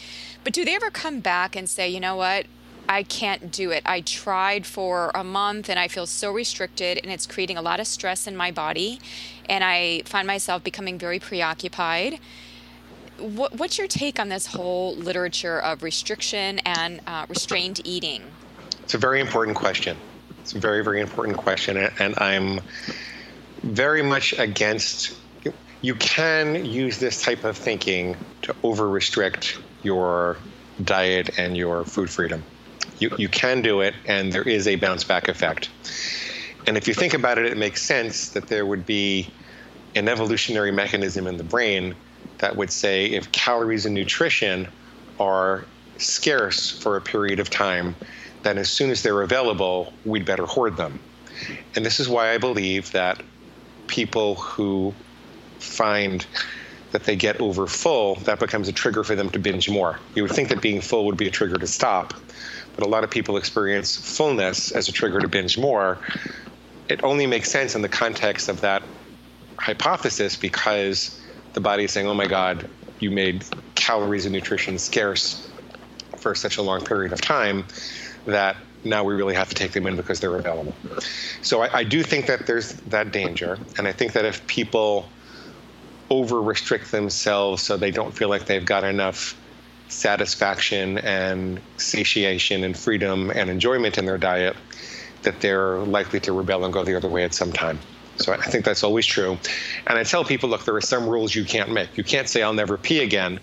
[0.44, 2.48] But do they ever come back and say, you know what?
[2.88, 3.82] I can't do it.
[3.86, 7.80] I tried for a month and I feel so restricted and it's creating a lot
[7.80, 9.00] of stress in my body.
[9.50, 12.20] And I find myself becoming very preoccupied.
[13.18, 18.24] What, what's your take on this whole literature of restriction and uh, restrained eating?
[18.86, 19.98] It's a very important question.
[20.42, 21.76] It's a very, very important question.
[21.98, 22.62] And I'm
[23.64, 25.18] very much against.
[25.82, 30.38] You can use this type of thinking to over restrict your
[30.84, 32.44] diet and your food freedom.
[33.00, 35.70] You, you can do it, and there is a bounce back effect.
[36.68, 39.28] And if you think about it, it makes sense that there would be
[39.96, 41.96] an evolutionary mechanism in the brain
[42.38, 44.68] that would say if calories and nutrition
[45.20, 45.66] are
[45.98, 47.96] scarce for a period of time,
[48.46, 51.00] then as soon as they're available, we'd better hoard them.
[51.76, 53.22] And this is why I believe that
[53.88, 54.94] people who
[55.60, 56.26] find
[56.92, 60.00] that they get over full, that becomes a trigger for them to binge more.
[60.14, 62.14] You would think that being full would be a trigger to stop,
[62.76, 65.98] but a lot of people experience fullness as a trigger to binge more.
[66.88, 68.84] It only makes sense in the context of that
[69.58, 71.20] hypothesis because
[71.54, 75.50] the body is saying, oh my God, you made calories and nutrition scarce
[76.18, 77.66] for such a long period of time
[78.26, 80.76] that now we really have to take them in because they're available.
[81.42, 83.58] So I, I do think that there's that danger.
[83.78, 85.10] And I think that if people
[86.10, 89.36] over restrict themselves so they don't feel like they've got enough
[89.88, 94.56] satisfaction and satiation and freedom and enjoyment in their diet,
[95.24, 97.80] that they're likely to rebel and go the other way at some time.
[98.18, 99.38] So I think that's always true.
[99.88, 101.98] And I tell people, look, there are some rules you can't make.
[101.98, 103.40] You can't say, I'll never pee again,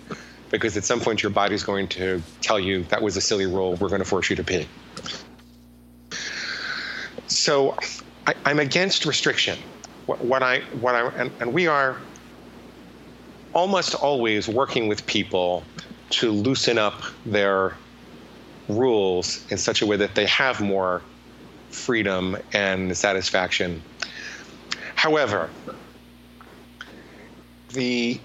[0.53, 3.75] because at some point your body's going to tell you that was a silly rule.
[3.77, 4.69] We're going to force you to pee.
[7.27, 7.77] So
[8.27, 9.59] I, am against restriction.
[10.07, 11.97] What, what, I, what I, and, and we are
[13.55, 15.65] almost always working with people
[16.11, 17.75] to loosen up their
[18.69, 21.01] rules in such a way that they have more
[21.71, 23.83] freedom and satisfaction.
[24.97, 25.49] However,
[27.71, 28.21] the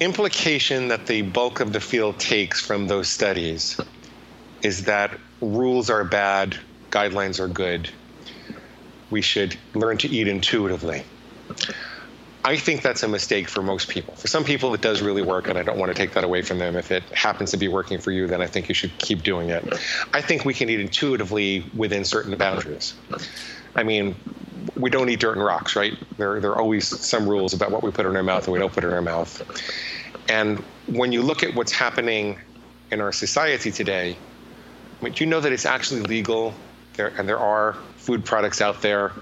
[0.00, 3.78] implication that the bulk of the field takes from those studies
[4.62, 6.58] is that rules are bad,
[6.90, 7.88] guidelines are good.
[9.10, 11.04] We should learn to eat intuitively.
[12.42, 14.14] I think that's a mistake for most people.
[14.14, 16.40] For some people, it does really work, and I don't want to take that away
[16.40, 16.74] from them.
[16.74, 19.50] If it happens to be working for you, then I think you should keep doing
[19.50, 19.78] it.
[20.14, 22.94] I think we can eat intuitively within certain boundaries.
[23.74, 24.14] I mean,
[24.76, 25.96] we don't eat dirt and rocks, right?
[26.18, 28.58] There, there are always some rules about what we put in our mouth and we
[28.58, 29.42] don't put in our mouth.
[30.28, 32.38] And when you look at what's happening
[32.90, 34.16] in our society today,
[35.00, 36.54] I mean, do you know that it's actually legal?
[36.94, 39.12] There, and there are food products out there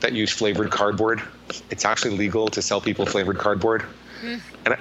[0.00, 1.22] that use flavored cardboard.
[1.70, 3.84] It's actually legal to sell people flavored cardboard.
[4.22, 4.40] Mm.
[4.64, 4.78] And I,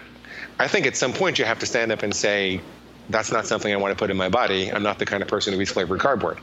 [0.59, 2.61] I think at some point you have to stand up and say,
[3.09, 4.71] that's not something I want to put in my body.
[4.71, 6.39] I'm not the kind of person who eats flavored cardboard.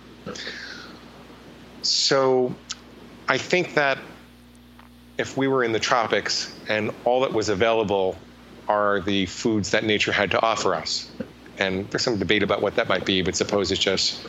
[1.82, 2.54] So
[3.28, 3.98] I think that
[5.18, 8.16] if we were in the tropics and all that was available
[8.68, 11.10] are the foods that nature had to offer us,
[11.58, 14.26] and there's some debate about what that might be, but suppose it's just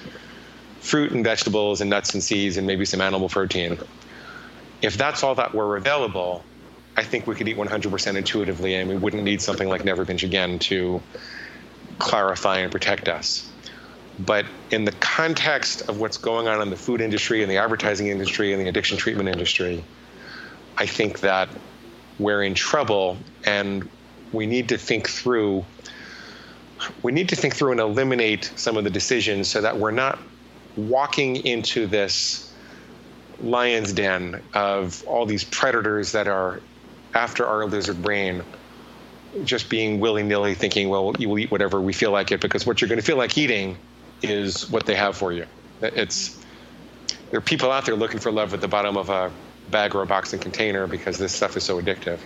[0.80, 3.78] fruit and vegetables and nuts and seeds and maybe some animal protein
[4.82, 6.44] if that's all that were available,
[6.98, 10.24] I think we could eat 100% intuitively and we wouldn't need something like Never Binge
[10.24, 11.02] Again to
[12.00, 13.50] clarify and protect us.
[14.20, 18.08] But in the context of what's going on in the food industry and the advertising
[18.08, 19.84] industry and the addiction treatment industry,
[20.78, 21.50] I think that
[22.18, 23.90] we're in trouble and
[24.32, 25.66] we need to think through
[27.02, 30.20] we need to think through and eliminate some of the decisions so that we're not
[30.76, 32.54] walking into this
[33.42, 36.62] lion's den of all these predators that are
[37.14, 38.44] after our lizard brain
[39.44, 42.82] just being willy-nilly thinking well you will eat whatever we feel like it because what
[42.82, 43.78] you're going to feel like eating
[44.22, 45.46] is what they have for you
[45.82, 46.44] it's
[47.32, 49.32] there are people out there looking for love at the bottom of a
[49.72, 52.20] bag or a box and container because this stuff is so addictive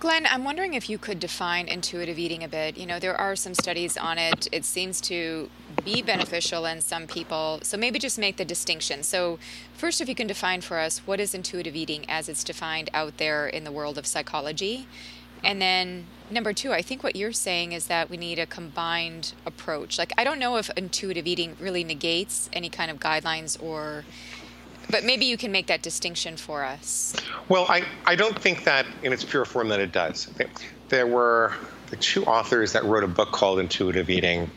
[0.00, 2.78] Glenn, I'm wondering if you could define intuitive eating a bit.
[2.78, 4.48] You know, there are some studies on it.
[4.50, 5.50] It seems to
[5.84, 7.60] be beneficial in some people.
[7.62, 9.02] So maybe just make the distinction.
[9.02, 9.38] So,
[9.74, 13.18] first, if you can define for us what is intuitive eating as it's defined out
[13.18, 14.86] there in the world of psychology.
[15.42, 19.32] And then, number two, I think what you're saying is that we need a combined
[19.46, 19.98] approach.
[19.98, 24.04] Like, I don't know if intuitive eating really negates any kind of guidelines or
[24.90, 27.14] But maybe you can make that distinction for us.
[27.48, 30.28] Well, I, I don't think that in its pure form that it does.
[30.88, 31.54] There were
[31.90, 34.50] the two authors that wrote a book called Intuitive Eating,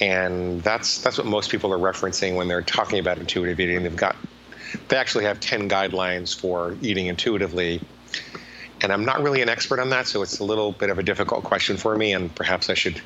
[0.00, 3.82] and that's that's what most people are referencing when they're talking about intuitive eating.
[3.82, 4.16] They've got
[4.88, 7.80] they actually have 10 guidelines for eating intuitively.
[8.82, 11.02] And I'm not really an expert on that, so it's a little bit of a
[11.02, 13.00] difficult question for me, and perhaps I should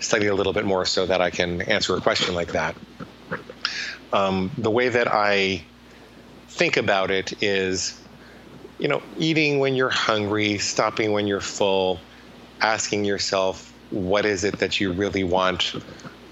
[0.00, 2.76] study a little bit more so that I can answer a question like that.
[4.12, 5.64] Um, the way that I
[6.48, 7.98] think about it is,
[8.78, 12.00] you know, eating when you're hungry, stopping when you're full,
[12.60, 15.74] asking yourself, what is it that you really want?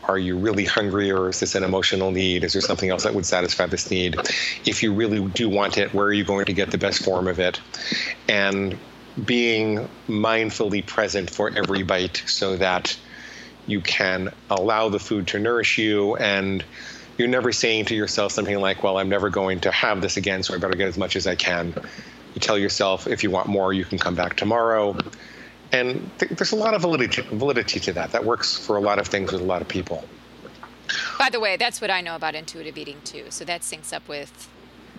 [0.08, 2.44] Are you really hungry, or is this an emotional need?
[2.44, 4.16] Is there something else that would satisfy this need?
[4.64, 7.26] If you really do want it, where are you going to get the best form
[7.26, 7.60] of it?
[8.28, 8.78] And
[9.24, 12.96] being mindfully present for every bite so that
[13.66, 16.64] you can allow the food to nourish you and
[17.18, 20.42] you're never saying to yourself something like, well, I'm never going to have this again,
[20.42, 21.74] so I better get as much as I can.
[22.34, 24.96] You tell yourself, if you want more, you can come back tomorrow.
[25.72, 28.12] And th- there's a lot of validity, validity to that.
[28.12, 30.04] That works for a lot of things with a lot of people.
[31.18, 33.26] By the way, that's what I know about intuitive eating too.
[33.30, 34.48] So that syncs up with,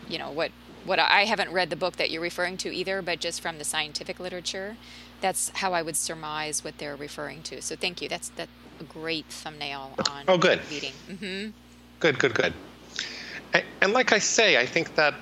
[0.09, 0.51] you know, what
[0.85, 3.65] what I haven't read the book that you're referring to either, but just from the
[3.65, 4.77] scientific literature,
[5.19, 7.61] that's how I would surmise what they're referring to.
[7.61, 8.07] So thank you.
[8.07, 8.47] That's that
[8.79, 10.61] a great thumbnail on oh, good.
[10.71, 10.93] eating.
[11.09, 11.49] Mm-hmm.
[11.99, 12.53] Good, good, good.
[13.53, 15.13] And, and like I say, I think that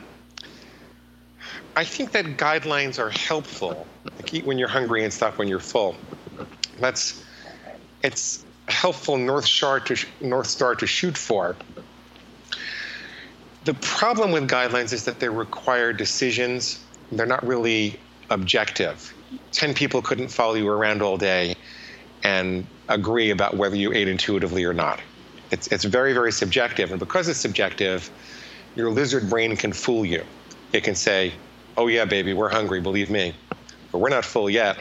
[1.76, 3.86] I think that guidelines are helpful.
[4.18, 5.96] Like eat when you're hungry and stop when you're full.
[6.80, 7.24] That's
[8.02, 11.56] it's helpful north star to north star to shoot for.
[13.66, 16.80] The problem with guidelines is that they require decisions.
[17.12, 18.00] They're not really
[18.30, 19.14] objective.
[19.52, 21.56] Ten people couldn't follow you around all day
[22.24, 25.00] and agree about whether you ate intuitively or not.
[25.52, 28.10] It's it's very very subjective, and because it's subjective,
[28.76, 30.24] your lizard brain can fool you.
[30.74, 31.34] It can say,
[31.78, 33.34] oh yeah, baby, we're hungry, believe me,
[33.92, 34.78] but we're not full yet.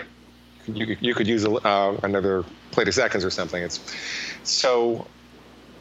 [0.66, 3.62] You, you could use a, uh, another plate of seconds or something.
[3.62, 3.80] It's
[4.45, 5.07] so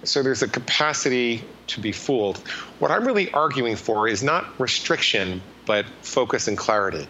[0.03, 2.37] so there's a capacity to be fooled.
[2.79, 7.07] What I'm really arguing for is not restriction, but focus and clarity,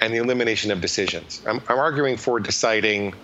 [0.00, 1.42] and the elimination of decisions.
[1.46, 3.14] I'm, I'm arguing for deciding,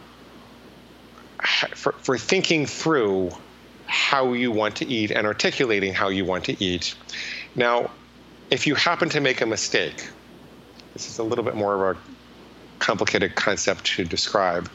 [1.75, 3.31] for, for thinking through
[3.87, 6.95] how you want to eat and articulating how you want to eat.
[7.55, 7.91] Now,
[8.51, 10.09] if you happen to make a mistake,
[10.93, 12.01] this is a little bit more of a
[12.79, 14.71] complicated concept to describe.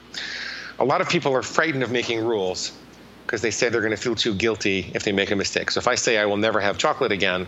[0.79, 2.71] A lot of people are frightened of making rules
[3.25, 5.69] because they say they're going to feel too guilty if they make a mistake.
[5.71, 7.45] So if I say I will never have chocolate again,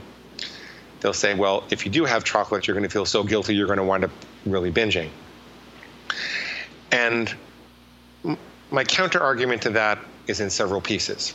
[0.99, 3.67] they'll say, well, if you do have chocolate, you're going to feel so guilty you're
[3.67, 4.11] going to wind up
[4.45, 5.09] really binging.
[6.91, 7.33] And
[8.71, 11.33] my counter argument to that is in several pieces.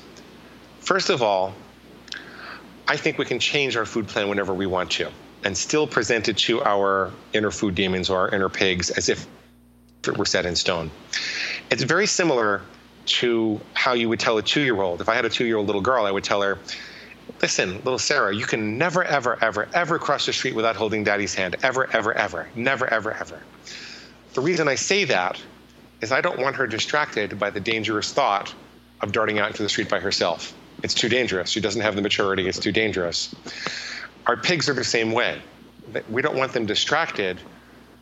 [0.80, 1.54] First of all,
[2.86, 5.10] I think we can change our food plan whenever we want to
[5.44, 9.26] and still present it to our inner food demons or our inner pigs as if
[10.06, 10.90] it were set in stone.
[11.70, 12.62] It's very similar
[13.06, 15.00] to how you would tell a two year old.
[15.00, 16.58] If I had a two year old little girl, I would tell her,
[17.40, 21.34] listen, little Sarah, you can never, ever, ever, ever cross the street without holding daddy's
[21.34, 21.56] hand.
[21.62, 22.48] Ever, ever, ever.
[22.54, 23.40] Never, ever, ever.
[24.34, 25.40] The reason I say that
[26.00, 28.54] is I don't want her distracted by the dangerous thought
[29.00, 30.54] of darting out into the street by herself.
[30.84, 31.48] It's too dangerous.
[31.48, 32.46] She doesn't have the maturity.
[32.46, 33.34] It's too dangerous.
[34.26, 35.40] Our pigs are the same way.
[36.10, 37.40] We don't want them distracted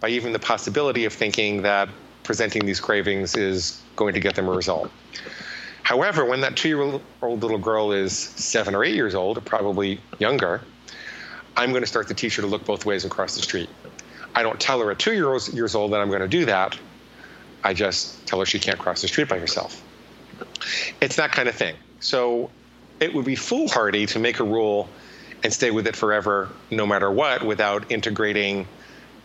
[0.00, 1.88] by even the possibility of thinking that
[2.24, 4.90] presenting these cravings is going to get them a result.
[5.84, 9.42] However, when that two year old little girl is seven or eight years old, or
[9.42, 10.60] probably younger,
[11.56, 13.70] I'm going to start to teach her to look both ways and cross the street.
[14.34, 16.76] I don't tell her at two years old that I'm going to do that.
[17.62, 19.80] I just tell her she can't cross the street by herself.
[21.00, 21.76] It's that kind of thing.
[22.00, 22.50] So
[23.02, 24.88] it would be foolhardy to make a rule
[25.42, 28.66] and stay with it forever, no matter what, without integrating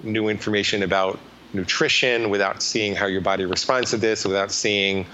[0.02, 1.20] new information about
[1.54, 5.06] nutrition, without seeing how your body responds to this, without seeing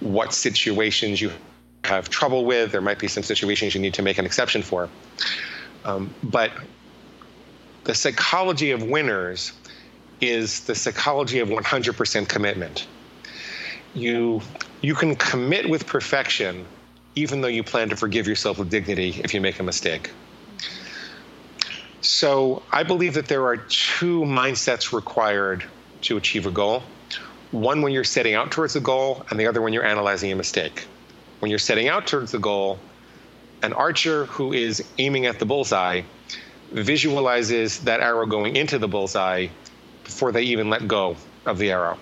[0.00, 1.30] what situations you
[1.84, 2.72] have trouble with.
[2.72, 4.88] There might be some situations you need to make an exception for.
[5.84, 6.50] Um, but
[7.84, 9.52] the psychology of winners
[10.20, 12.86] is the psychology of 100% commitment.
[13.94, 14.42] You,
[14.80, 16.66] you can commit with perfection
[17.16, 20.12] even though you plan to forgive yourself with dignity if you make a mistake.
[22.00, 25.64] So I believe that there are two mindsets required
[26.02, 26.82] to achieve a goal
[27.50, 30.36] one when you're setting out towards a goal, and the other when you're analyzing a
[30.36, 30.86] mistake.
[31.40, 32.78] When you're setting out towards the goal,
[33.62, 36.02] an archer who is aiming at the bullseye
[36.72, 39.48] visualizes that arrow going into the bullseye
[40.04, 41.98] before they even let go of the arrow.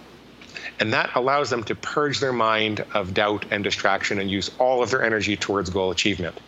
[0.80, 4.82] And that allows them to purge their mind of doubt and distraction and use all
[4.82, 6.40] of their energy towards goal achievement.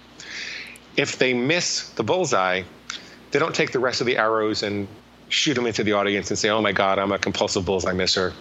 [0.96, 2.62] if they miss the bullseye,
[3.30, 4.88] they don't take the rest of the arrows and
[5.28, 8.32] shoot them into the audience and say, "Oh my God, I'm a compulsive bullseye misser."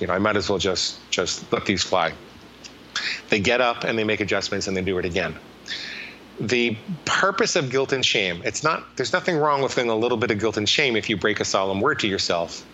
[0.00, 2.12] You know, I might as well just just let these fly.
[3.28, 5.36] They get up and they make adjustments and they do it again.
[6.40, 10.18] The purpose of guilt and shame, it's not there's nothing wrong with feeling a little
[10.18, 12.64] bit of guilt and shame if you break a solemn word to yourself.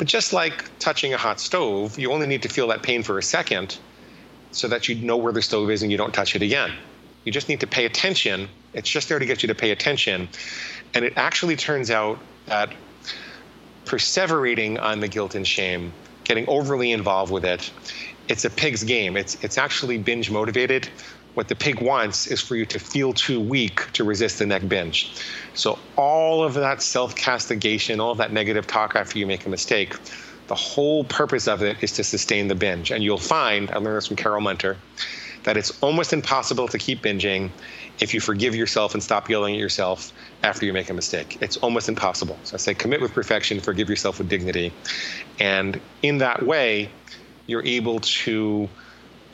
[0.00, 3.18] But just like touching a hot stove, you only need to feel that pain for
[3.18, 3.76] a second
[4.50, 6.72] so that you know where the stove is and you don't touch it again.
[7.24, 8.48] You just need to pay attention.
[8.72, 10.26] It's just there to get you to pay attention.
[10.94, 12.72] And it actually turns out that
[13.84, 15.92] perseverating on the guilt and shame,
[16.24, 17.70] getting overly involved with it,
[18.26, 19.18] it's a pig's game.
[19.18, 20.88] It's, it's actually binge motivated.
[21.34, 24.68] What the pig wants is for you to feel too weak to resist the next
[24.68, 25.12] binge.
[25.54, 29.48] So, all of that self castigation, all of that negative talk after you make a
[29.48, 29.94] mistake,
[30.48, 32.90] the whole purpose of it is to sustain the binge.
[32.90, 34.76] And you'll find, I learned this from Carol Munter,
[35.44, 37.50] that it's almost impossible to keep binging
[38.00, 40.12] if you forgive yourself and stop yelling at yourself
[40.42, 41.38] after you make a mistake.
[41.40, 42.38] It's almost impossible.
[42.44, 44.72] So I say commit with perfection, forgive yourself with dignity.
[45.38, 46.90] And in that way,
[47.46, 48.68] you're able to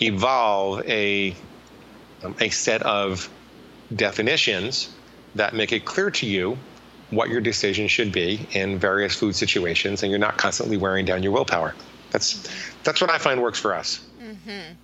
[0.01, 1.35] evolve a,
[2.27, 3.29] um, a set of
[3.95, 4.91] definitions
[5.35, 6.59] that make it clear to you
[7.11, 11.23] what your decision should be in various food situations, and you're not constantly wearing down
[11.23, 11.75] your willpower.
[12.11, 12.49] That's
[12.83, 14.05] that's what I find works for us.
[14.21, 14.75] Mm-hmm.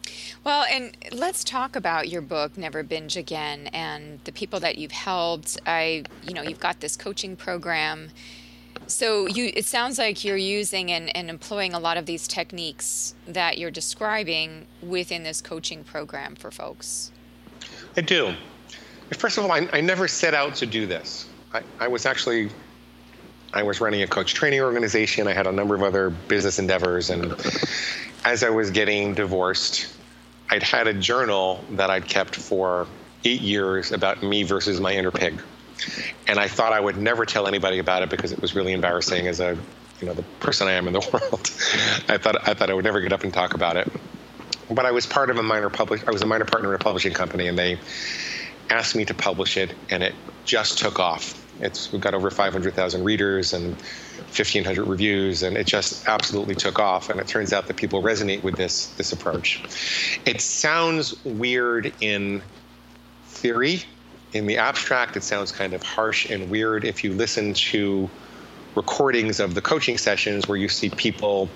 [0.45, 4.93] Well, and let's talk about your book, Never Binge Again, and the people that you've
[4.93, 5.59] helped.
[5.66, 8.11] I, you know, you've got this coaching program.
[8.86, 13.14] So you, it sounds like you're using and, and employing a lot of these techniques
[13.26, 17.12] that you're describing within this coaching program for folks.
[17.97, 18.34] I do.
[19.12, 21.28] First of all, I, I never set out to do this.
[21.53, 22.51] I, I was actually
[23.55, 25.28] I was running a coach training organization.
[25.28, 27.11] I had a number of other business endeavors.
[27.11, 27.34] And
[28.24, 29.95] as I was getting divorced,
[30.51, 32.86] I'd had a journal that I'd kept for
[33.24, 35.40] eight years about me versus my inner pig.
[36.26, 39.26] And I thought I would never tell anybody about it because it was really embarrassing
[39.26, 39.57] as a,
[40.01, 41.51] you know, the person I am in the world.
[42.09, 43.90] I thought I thought I would never get up and talk about it.
[44.75, 46.03] But I was part of a minor publish.
[46.07, 47.79] I was a minor partner in a publishing company, and they
[48.70, 50.14] asked me to publish it, and it
[50.45, 51.39] just took off.
[51.61, 53.77] It's we've got over 500,000 readers and
[54.35, 57.11] 1,500 reviews, and it just absolutely took off.
[57.11, 59.62] And it turns out that people resonate with this this approach.
[60.25, 62.43] It sounds weird in
[63.27, 63.83] theory.
[64.33, 66.85] In the abstract, it sounds kind of harsh and weird.
[66.85, 68.09] If you listen to
[68.75, 71.51] recordings of the coaching sessions where you see people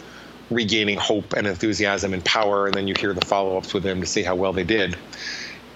[0.51, 4.07] regaining hope and enthusiasm and power, and then you hear the follow-ups with them to
[4.07, 4.97] see how well they did.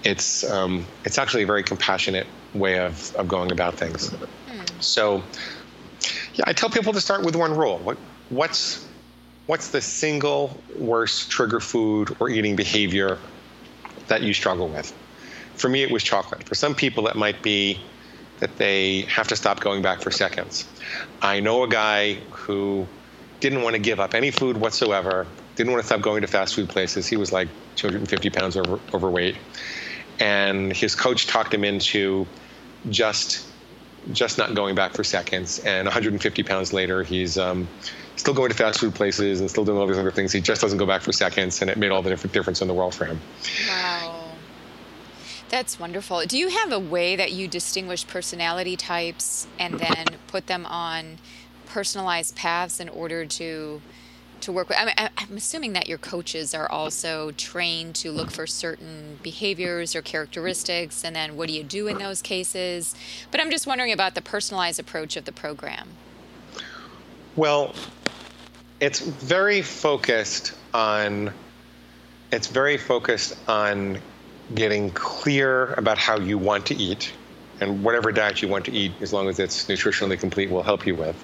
[0.03, 4.09] It's um, it's actually a very compassionate way of, of going about things.
[4.09, 4.61] Hmm.
[4.79, 5.23] So
[6.33, 7.79] yeah, I tell people to start with one rule.
[7.79, 7.97] What,
[8.29, 8.87] what's
[9.47, 13.17] what's the single worst trigger food or eating behavior
[14.07, 14.93] that you struggle with?
[15.55, 16.43] For me, it was chocolate.
[16.43, 17.79] For some people, it might be
[18.39, 20.67] that they have to stop going back for seconds.
[21.21, 22.87] I know a guy who
[23.41, 26.55] didn't want to give up any food whatsoever, didn't want to stop going to fast
[26.55, 27.07] food places.
[27.07, 29.35] He was like 250 pounds over, overweight.
[30.19, 32.25] And his coach talked him into
[32.89, 33.47] just
[34.13, 35.59] just not going back for seconds.
[35.59, 37.67] And 150 pounds later, he's um,
[38.15, 40.31] still going to fast food places and still doing all these other things.
[40.31, 42.73] He just doesn't go back for seconds, and it made all the difference in the
[42.73, 43.21] world for him.
[43.67, 44.31] Wow.
[45.49, 46.23] That's wonderful.
[46.25, 51.19] Do you have a way that you distinguish personality types and then put them on
[51.71, 53.81] personalized paths in order to
[54.41, 54.77] to work with?
[54.79, 60.01] I'm, I'm assuming that your coaches are also trained to look for certain behaviors or
[60.01, 62.95] characteristics, and then what do you do in those cases?
[63.29, 65.89] But I'm just wondering about the personalized approach of the program.
[67.35, 67.73] Well,
[68.79, 71.31] it's very focused on
[72.31, 73.99] it's very focused on
[74.55, 77.13] getting clear about how you want to eat
[77.61, 80.85] and whatever diet you want to eat as long as it's nutritionally complete will help
[80.85, 81.15] you with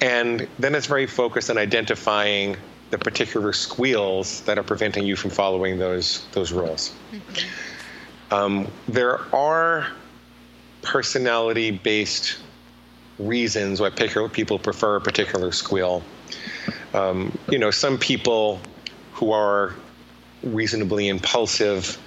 [0.00, 2.56] and then it's very focused on identifying
[2.90, 6.94] the particular squeals that are preventing you from following those those rules.
[7.12, 8.34] Mm-hmm.
[8.34, 9.86] Um, there are
[10.82, 12.38] personality-based
[13.18, 16.02] reasons why people prefer a particular squeal.
[16.92, 18.60] Um, you know, some people
[19.12, 19.74] who are
[20.42, 21.98] reasonably impulsive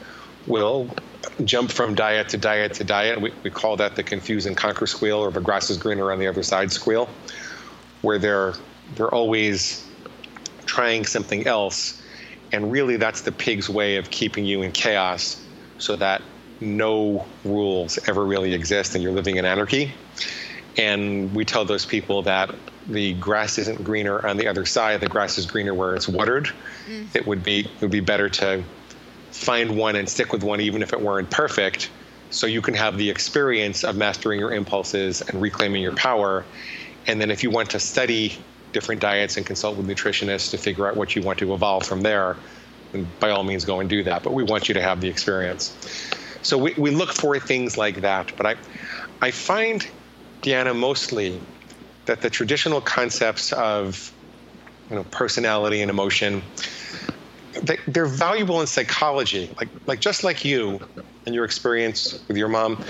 [0.46, 0.90] will
[1.44, 3.20] jump from diet to diet to diet.
[3.20, 6.20] We, we call that the confuse and conquer squeal or the grass is greener on
[6.20, 7.10] the other side squeal
[8.02, 8.54] where they're
[8.96, 9.86] they're always
[10.66, 12.02] trying something else
[12.52, 15.42] and really that's the pig's way of keeping you in chaos
[15.78, 16.22] so that
[16.62, 19.92] no rules ever really exist and you're living in anarchy
[20.78, 22.54] and we tell those people that
[22.88, 26.50] the grass isn't greener on the other side the grass is greener where it's watered
[26.88, 27.16] mm.
[27.16, 28.64] it would be it would be better to
[29.32, 31.90] find one and stick with one even if it weren't perfect
[32.32, 36.46] so you can have the experience of mastering your impulses and reclaiming your power.
[37.08, 38.38] And then if you want to study
[38.72, 42.02] different diets and consult with nutritionists to figure out what you want to evolve from
[42.02, 42.38] there,
[43.20, 44.24] by all means go and do that.
[44.24, 45.76] But we want you to have the experience.
[46.42, 48.32] So we, we look for things like that.
[48.38, 48.56] But I,
[49.22, 49.88] I find,
[50.42, 51.40] Deanna, mostly
[52.06, 54.14] that the traditional concepts of
[54.90, 56.42] you know, personality and emotion,
[57.62, 59.50] they, they're valuable in psychology.
[59.58, 60.80] Like, like just like you
[61.26, 62.84] and your experience with your mom,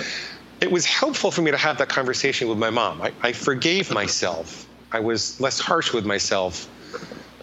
[0.61, 3.01] it was helpful for me to have that conversation with my mom.
[3.01, 4.67] I, I forgave myself.
[4.91, 6.67] I was less harsh with myself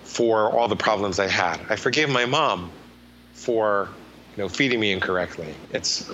[0.02, 1.60] for all the problems I had.
[1.68, 2.70] I forgave my mom
[3.32, 3.88] for
[4.36, 5.54] you know feeding me incorrectly.
[5.72, 6.10] It's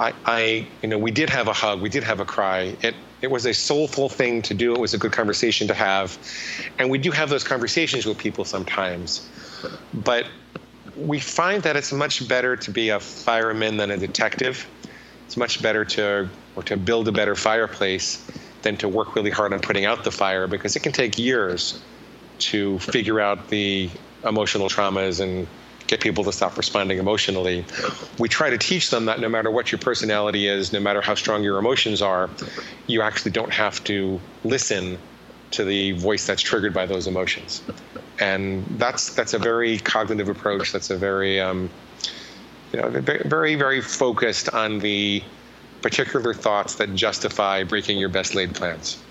[0.00, 2.76] I, I you know we did have a hug, we did have a cry.
[2.82, 4.74] It it was a soulful thing to do.
[4.74, 6.18] It was a good conversation to have,
[6.78, 9.28] and we do have those conversations with people sometimes.
[9.94, 10.26] But
[10.96, 14.66] we find that it's much better to be a fireman than a detective.
[15.26, 18.24] It's much better to or to build a better fireplace
[18.62, 21.82] than to work really hard on putting out the fire because it can take years
[22.38, 23.90] to figure out the
[24.24, 25.46] emotional traumas and
[25.86, 27.64] get people to stop responding emotionally.
[28.18, 31.14] We try to teach them that no matter what your personality is, no matter how
[31.14, 32.30] strong your emotions are,
[32.86, 34.98] you actually don't have to listen
[35.56, 37.62] to the voice that's triggered by those emotions.
[38.20, 40.72] And that's that's a very cognitive approach.
[40.72, 41.70] That's a very um,
[42.72, 45.22] you know very very focused on the
[45.82, 49.02] particular thoughts that justify breaking your best laid plans.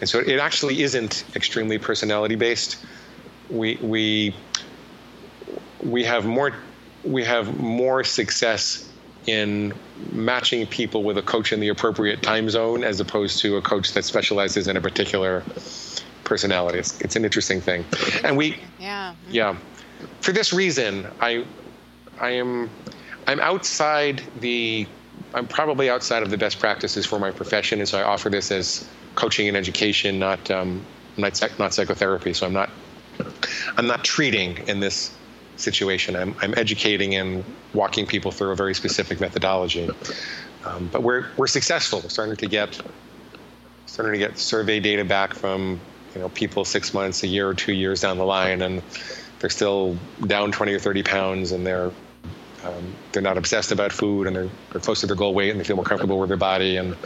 [0.00, 2.76] And so it actually isn't extremely personality based.
[3.50, 4.34] We we
[5.82, 6.54] we have more
[7.04, 8.90] we have more success
[9.26, 9.72] in
[10.12, 13.92] matching people with a coach in the appropriate time zone as opposed to a coach
[13.94, 15.42] that specializes in a particular
[16.24, 16.78] personality.
[16.78, 17.84] It's, it's an interesting thing.
[18.22, 19.14] And we yeah.
[19.30, 19.56] Yeah.
[20.20, 21.44] For this reason, I
[22.20, 22.70] I am
[23.26, 24.86] I'm outside the
[25.32, 28.50] I'm probably outside of the best practices for my profession, and so I offer this
[28.50, 30.84] as coaching and education, not um,
[31.16, 32.32] not, not psychotherapy.
[32.34, 32.70] So I'm not
[33.76, 35.12] I'm not treating in this
[35.56, 36.16] situation.
[36.16, 39.88] I'm, I'm educating and walking people through a very specific methodology.
[40.64, 42.00] Um, but we're we're successful.
[42.00, 42.80] We're starting to get
[43.86, 45.80] starting to get survey data back from
[46.14, 48.82] you know people six months, a year, or two years down the line, and
[49.40, 49.96] they're still
[50.26, 51.90] down 20 or 30 pounds, and they're
[52.64, 55.60] um, they're not obsessed about food, and they're, they're close to their goal weight, and
[55.60, 56.96] they feel more comfortable with their body, and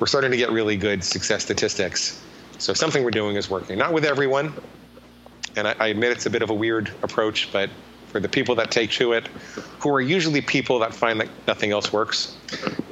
[0.00, 2.22] we're starting to get really good success statistics.
[2.58, 3.78] So something we're doing is working.
[3.78, 4.52] Not with everyone,
[5.54, 7.70] and I, I admit it's a bit of a weird approach, but
[8.20, 9.26] the people that take to it,
[9.80, 12.36] who are usually people that find that nothing else works,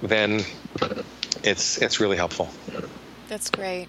[0.02, 0.42] then
[1.42, 2.48] it's it's really helpful.
[3.28, 3.88] That's great.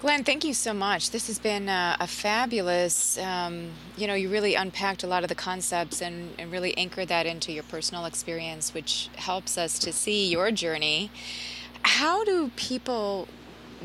[0.00, 1.10] Glenn, thank you so much.
[1.10, 5.30] This has been uh, a fabulous, um, you know, you really unpacked a lot of
[5.30, 9.92] the concepts and, and really anchored that into your personal experience, which helps us to
[9.92, 11.10] see your journey.
[11.82, 13.26] How do people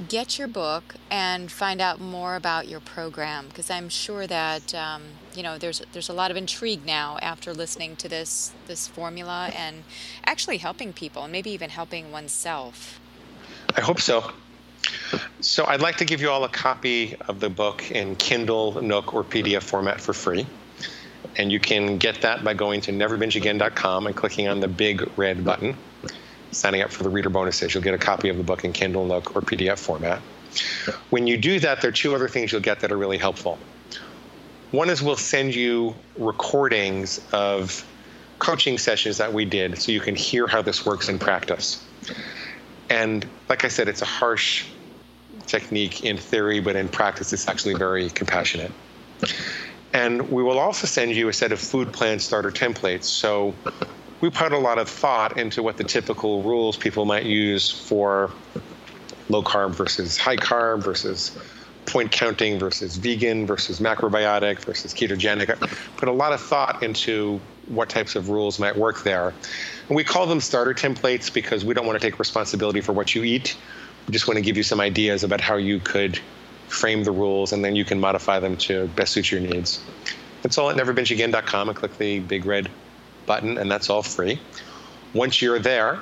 [0.09, 5.01] get your book and find out more about your program because I'm sure that um,
[5.35, 9.51] you know there's there's a lot of intrigue now after listening to this this formula
[9.55, 9.83] and
[10.25, 12.99] actually helping people and maybe even helping oneself.
[13.75, 14.31] I hope so.
[15.39, 19.13] So I'd like to give you all a copy of the book in Kindle, Nook,
[19.13, 20.45] or PDF format for free.
[21.37, 25.45] And you can get that by going to neverbingeagain.com and clicking on the big red
[25.45, 25.77] button
[26.51, 29.05] signing up for the reader bonuses, you'll get a copy of the book in Kindle,
[29.05, 30.19] Nook, or PDF format.
[31.09, 33.57] When you do that, there are two other things you'll get that are really helpful.
[34.71, 37.85] One is we'll send you recordings of
[38.39, 41.85] coaching sessions that we did so you can hear how this works in practice.
[42.89, 44.65] And like I said, it's a harsh
[45.45, 48.71] technique in theory, but in practice, it's actually very compassionate.
[49.93, 53.03] And we will also send you a set of food plan starter templates.
[53.03, 53.53] So
[54.21, 58.31] we put a lot of thought into what the typical rules people might use for
[59.29, 61.37] low carb versus high carb versus
[61.91, 65.47] point counting versus vegan versus macrobiotic versus ketogenic.
[65.97, 69.33] Put a lot of thought into what types of rules might work there.
[69.87, 73.13] And we call them starter templates because we don't want to take responsibility for what
[73.13, 73.57] you eat.
[74.07, 76.19] We just want to give you some ideas about how you could
[76.67, 79.83] frame the rules and then you can modify them to best suit your needs.
[80.41, 82.69] That's all at neverbingeagain.com and click the big red
[83.25, 84.39] button, and that's all free.
[85.13, 85.99] Once you're there,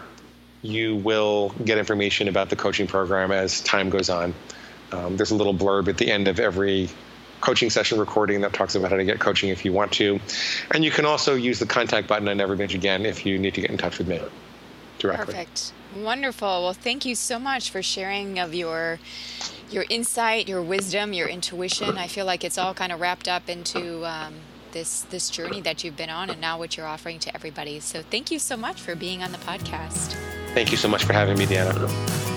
[0.61, 4.33] you will get information about the coaching program as time goes on.
[4.91, 6.89] Um, there's a little blurb at the end of every
[7.41, 10.19] coaching session recording that talks about how to get coaching if you want to.
[10.71, 13.53] And you can also use the contact button on Never Binge Again if you need
[13.55, 14.21] to get in touch with me
[14.97, 15.33] directly.
[15.33, 15.73] Perfect.
[15.95, 16.63] Wonderful.
[16.63, 18.99] Well, thank you so much for sharing of your
[19.71, 21.97] your insight, your wisdom, your intuition.
[21.97, 24.35] I feel like it's all kind of wrapped up into um,
[24.71, 27.79] this this journey that you've been on and now what you're offering to everybody.
[27.79, 30.15] So thank you so much for being on the podcast.
[30.53, 32.28] Thank you so much for having me, Deanna.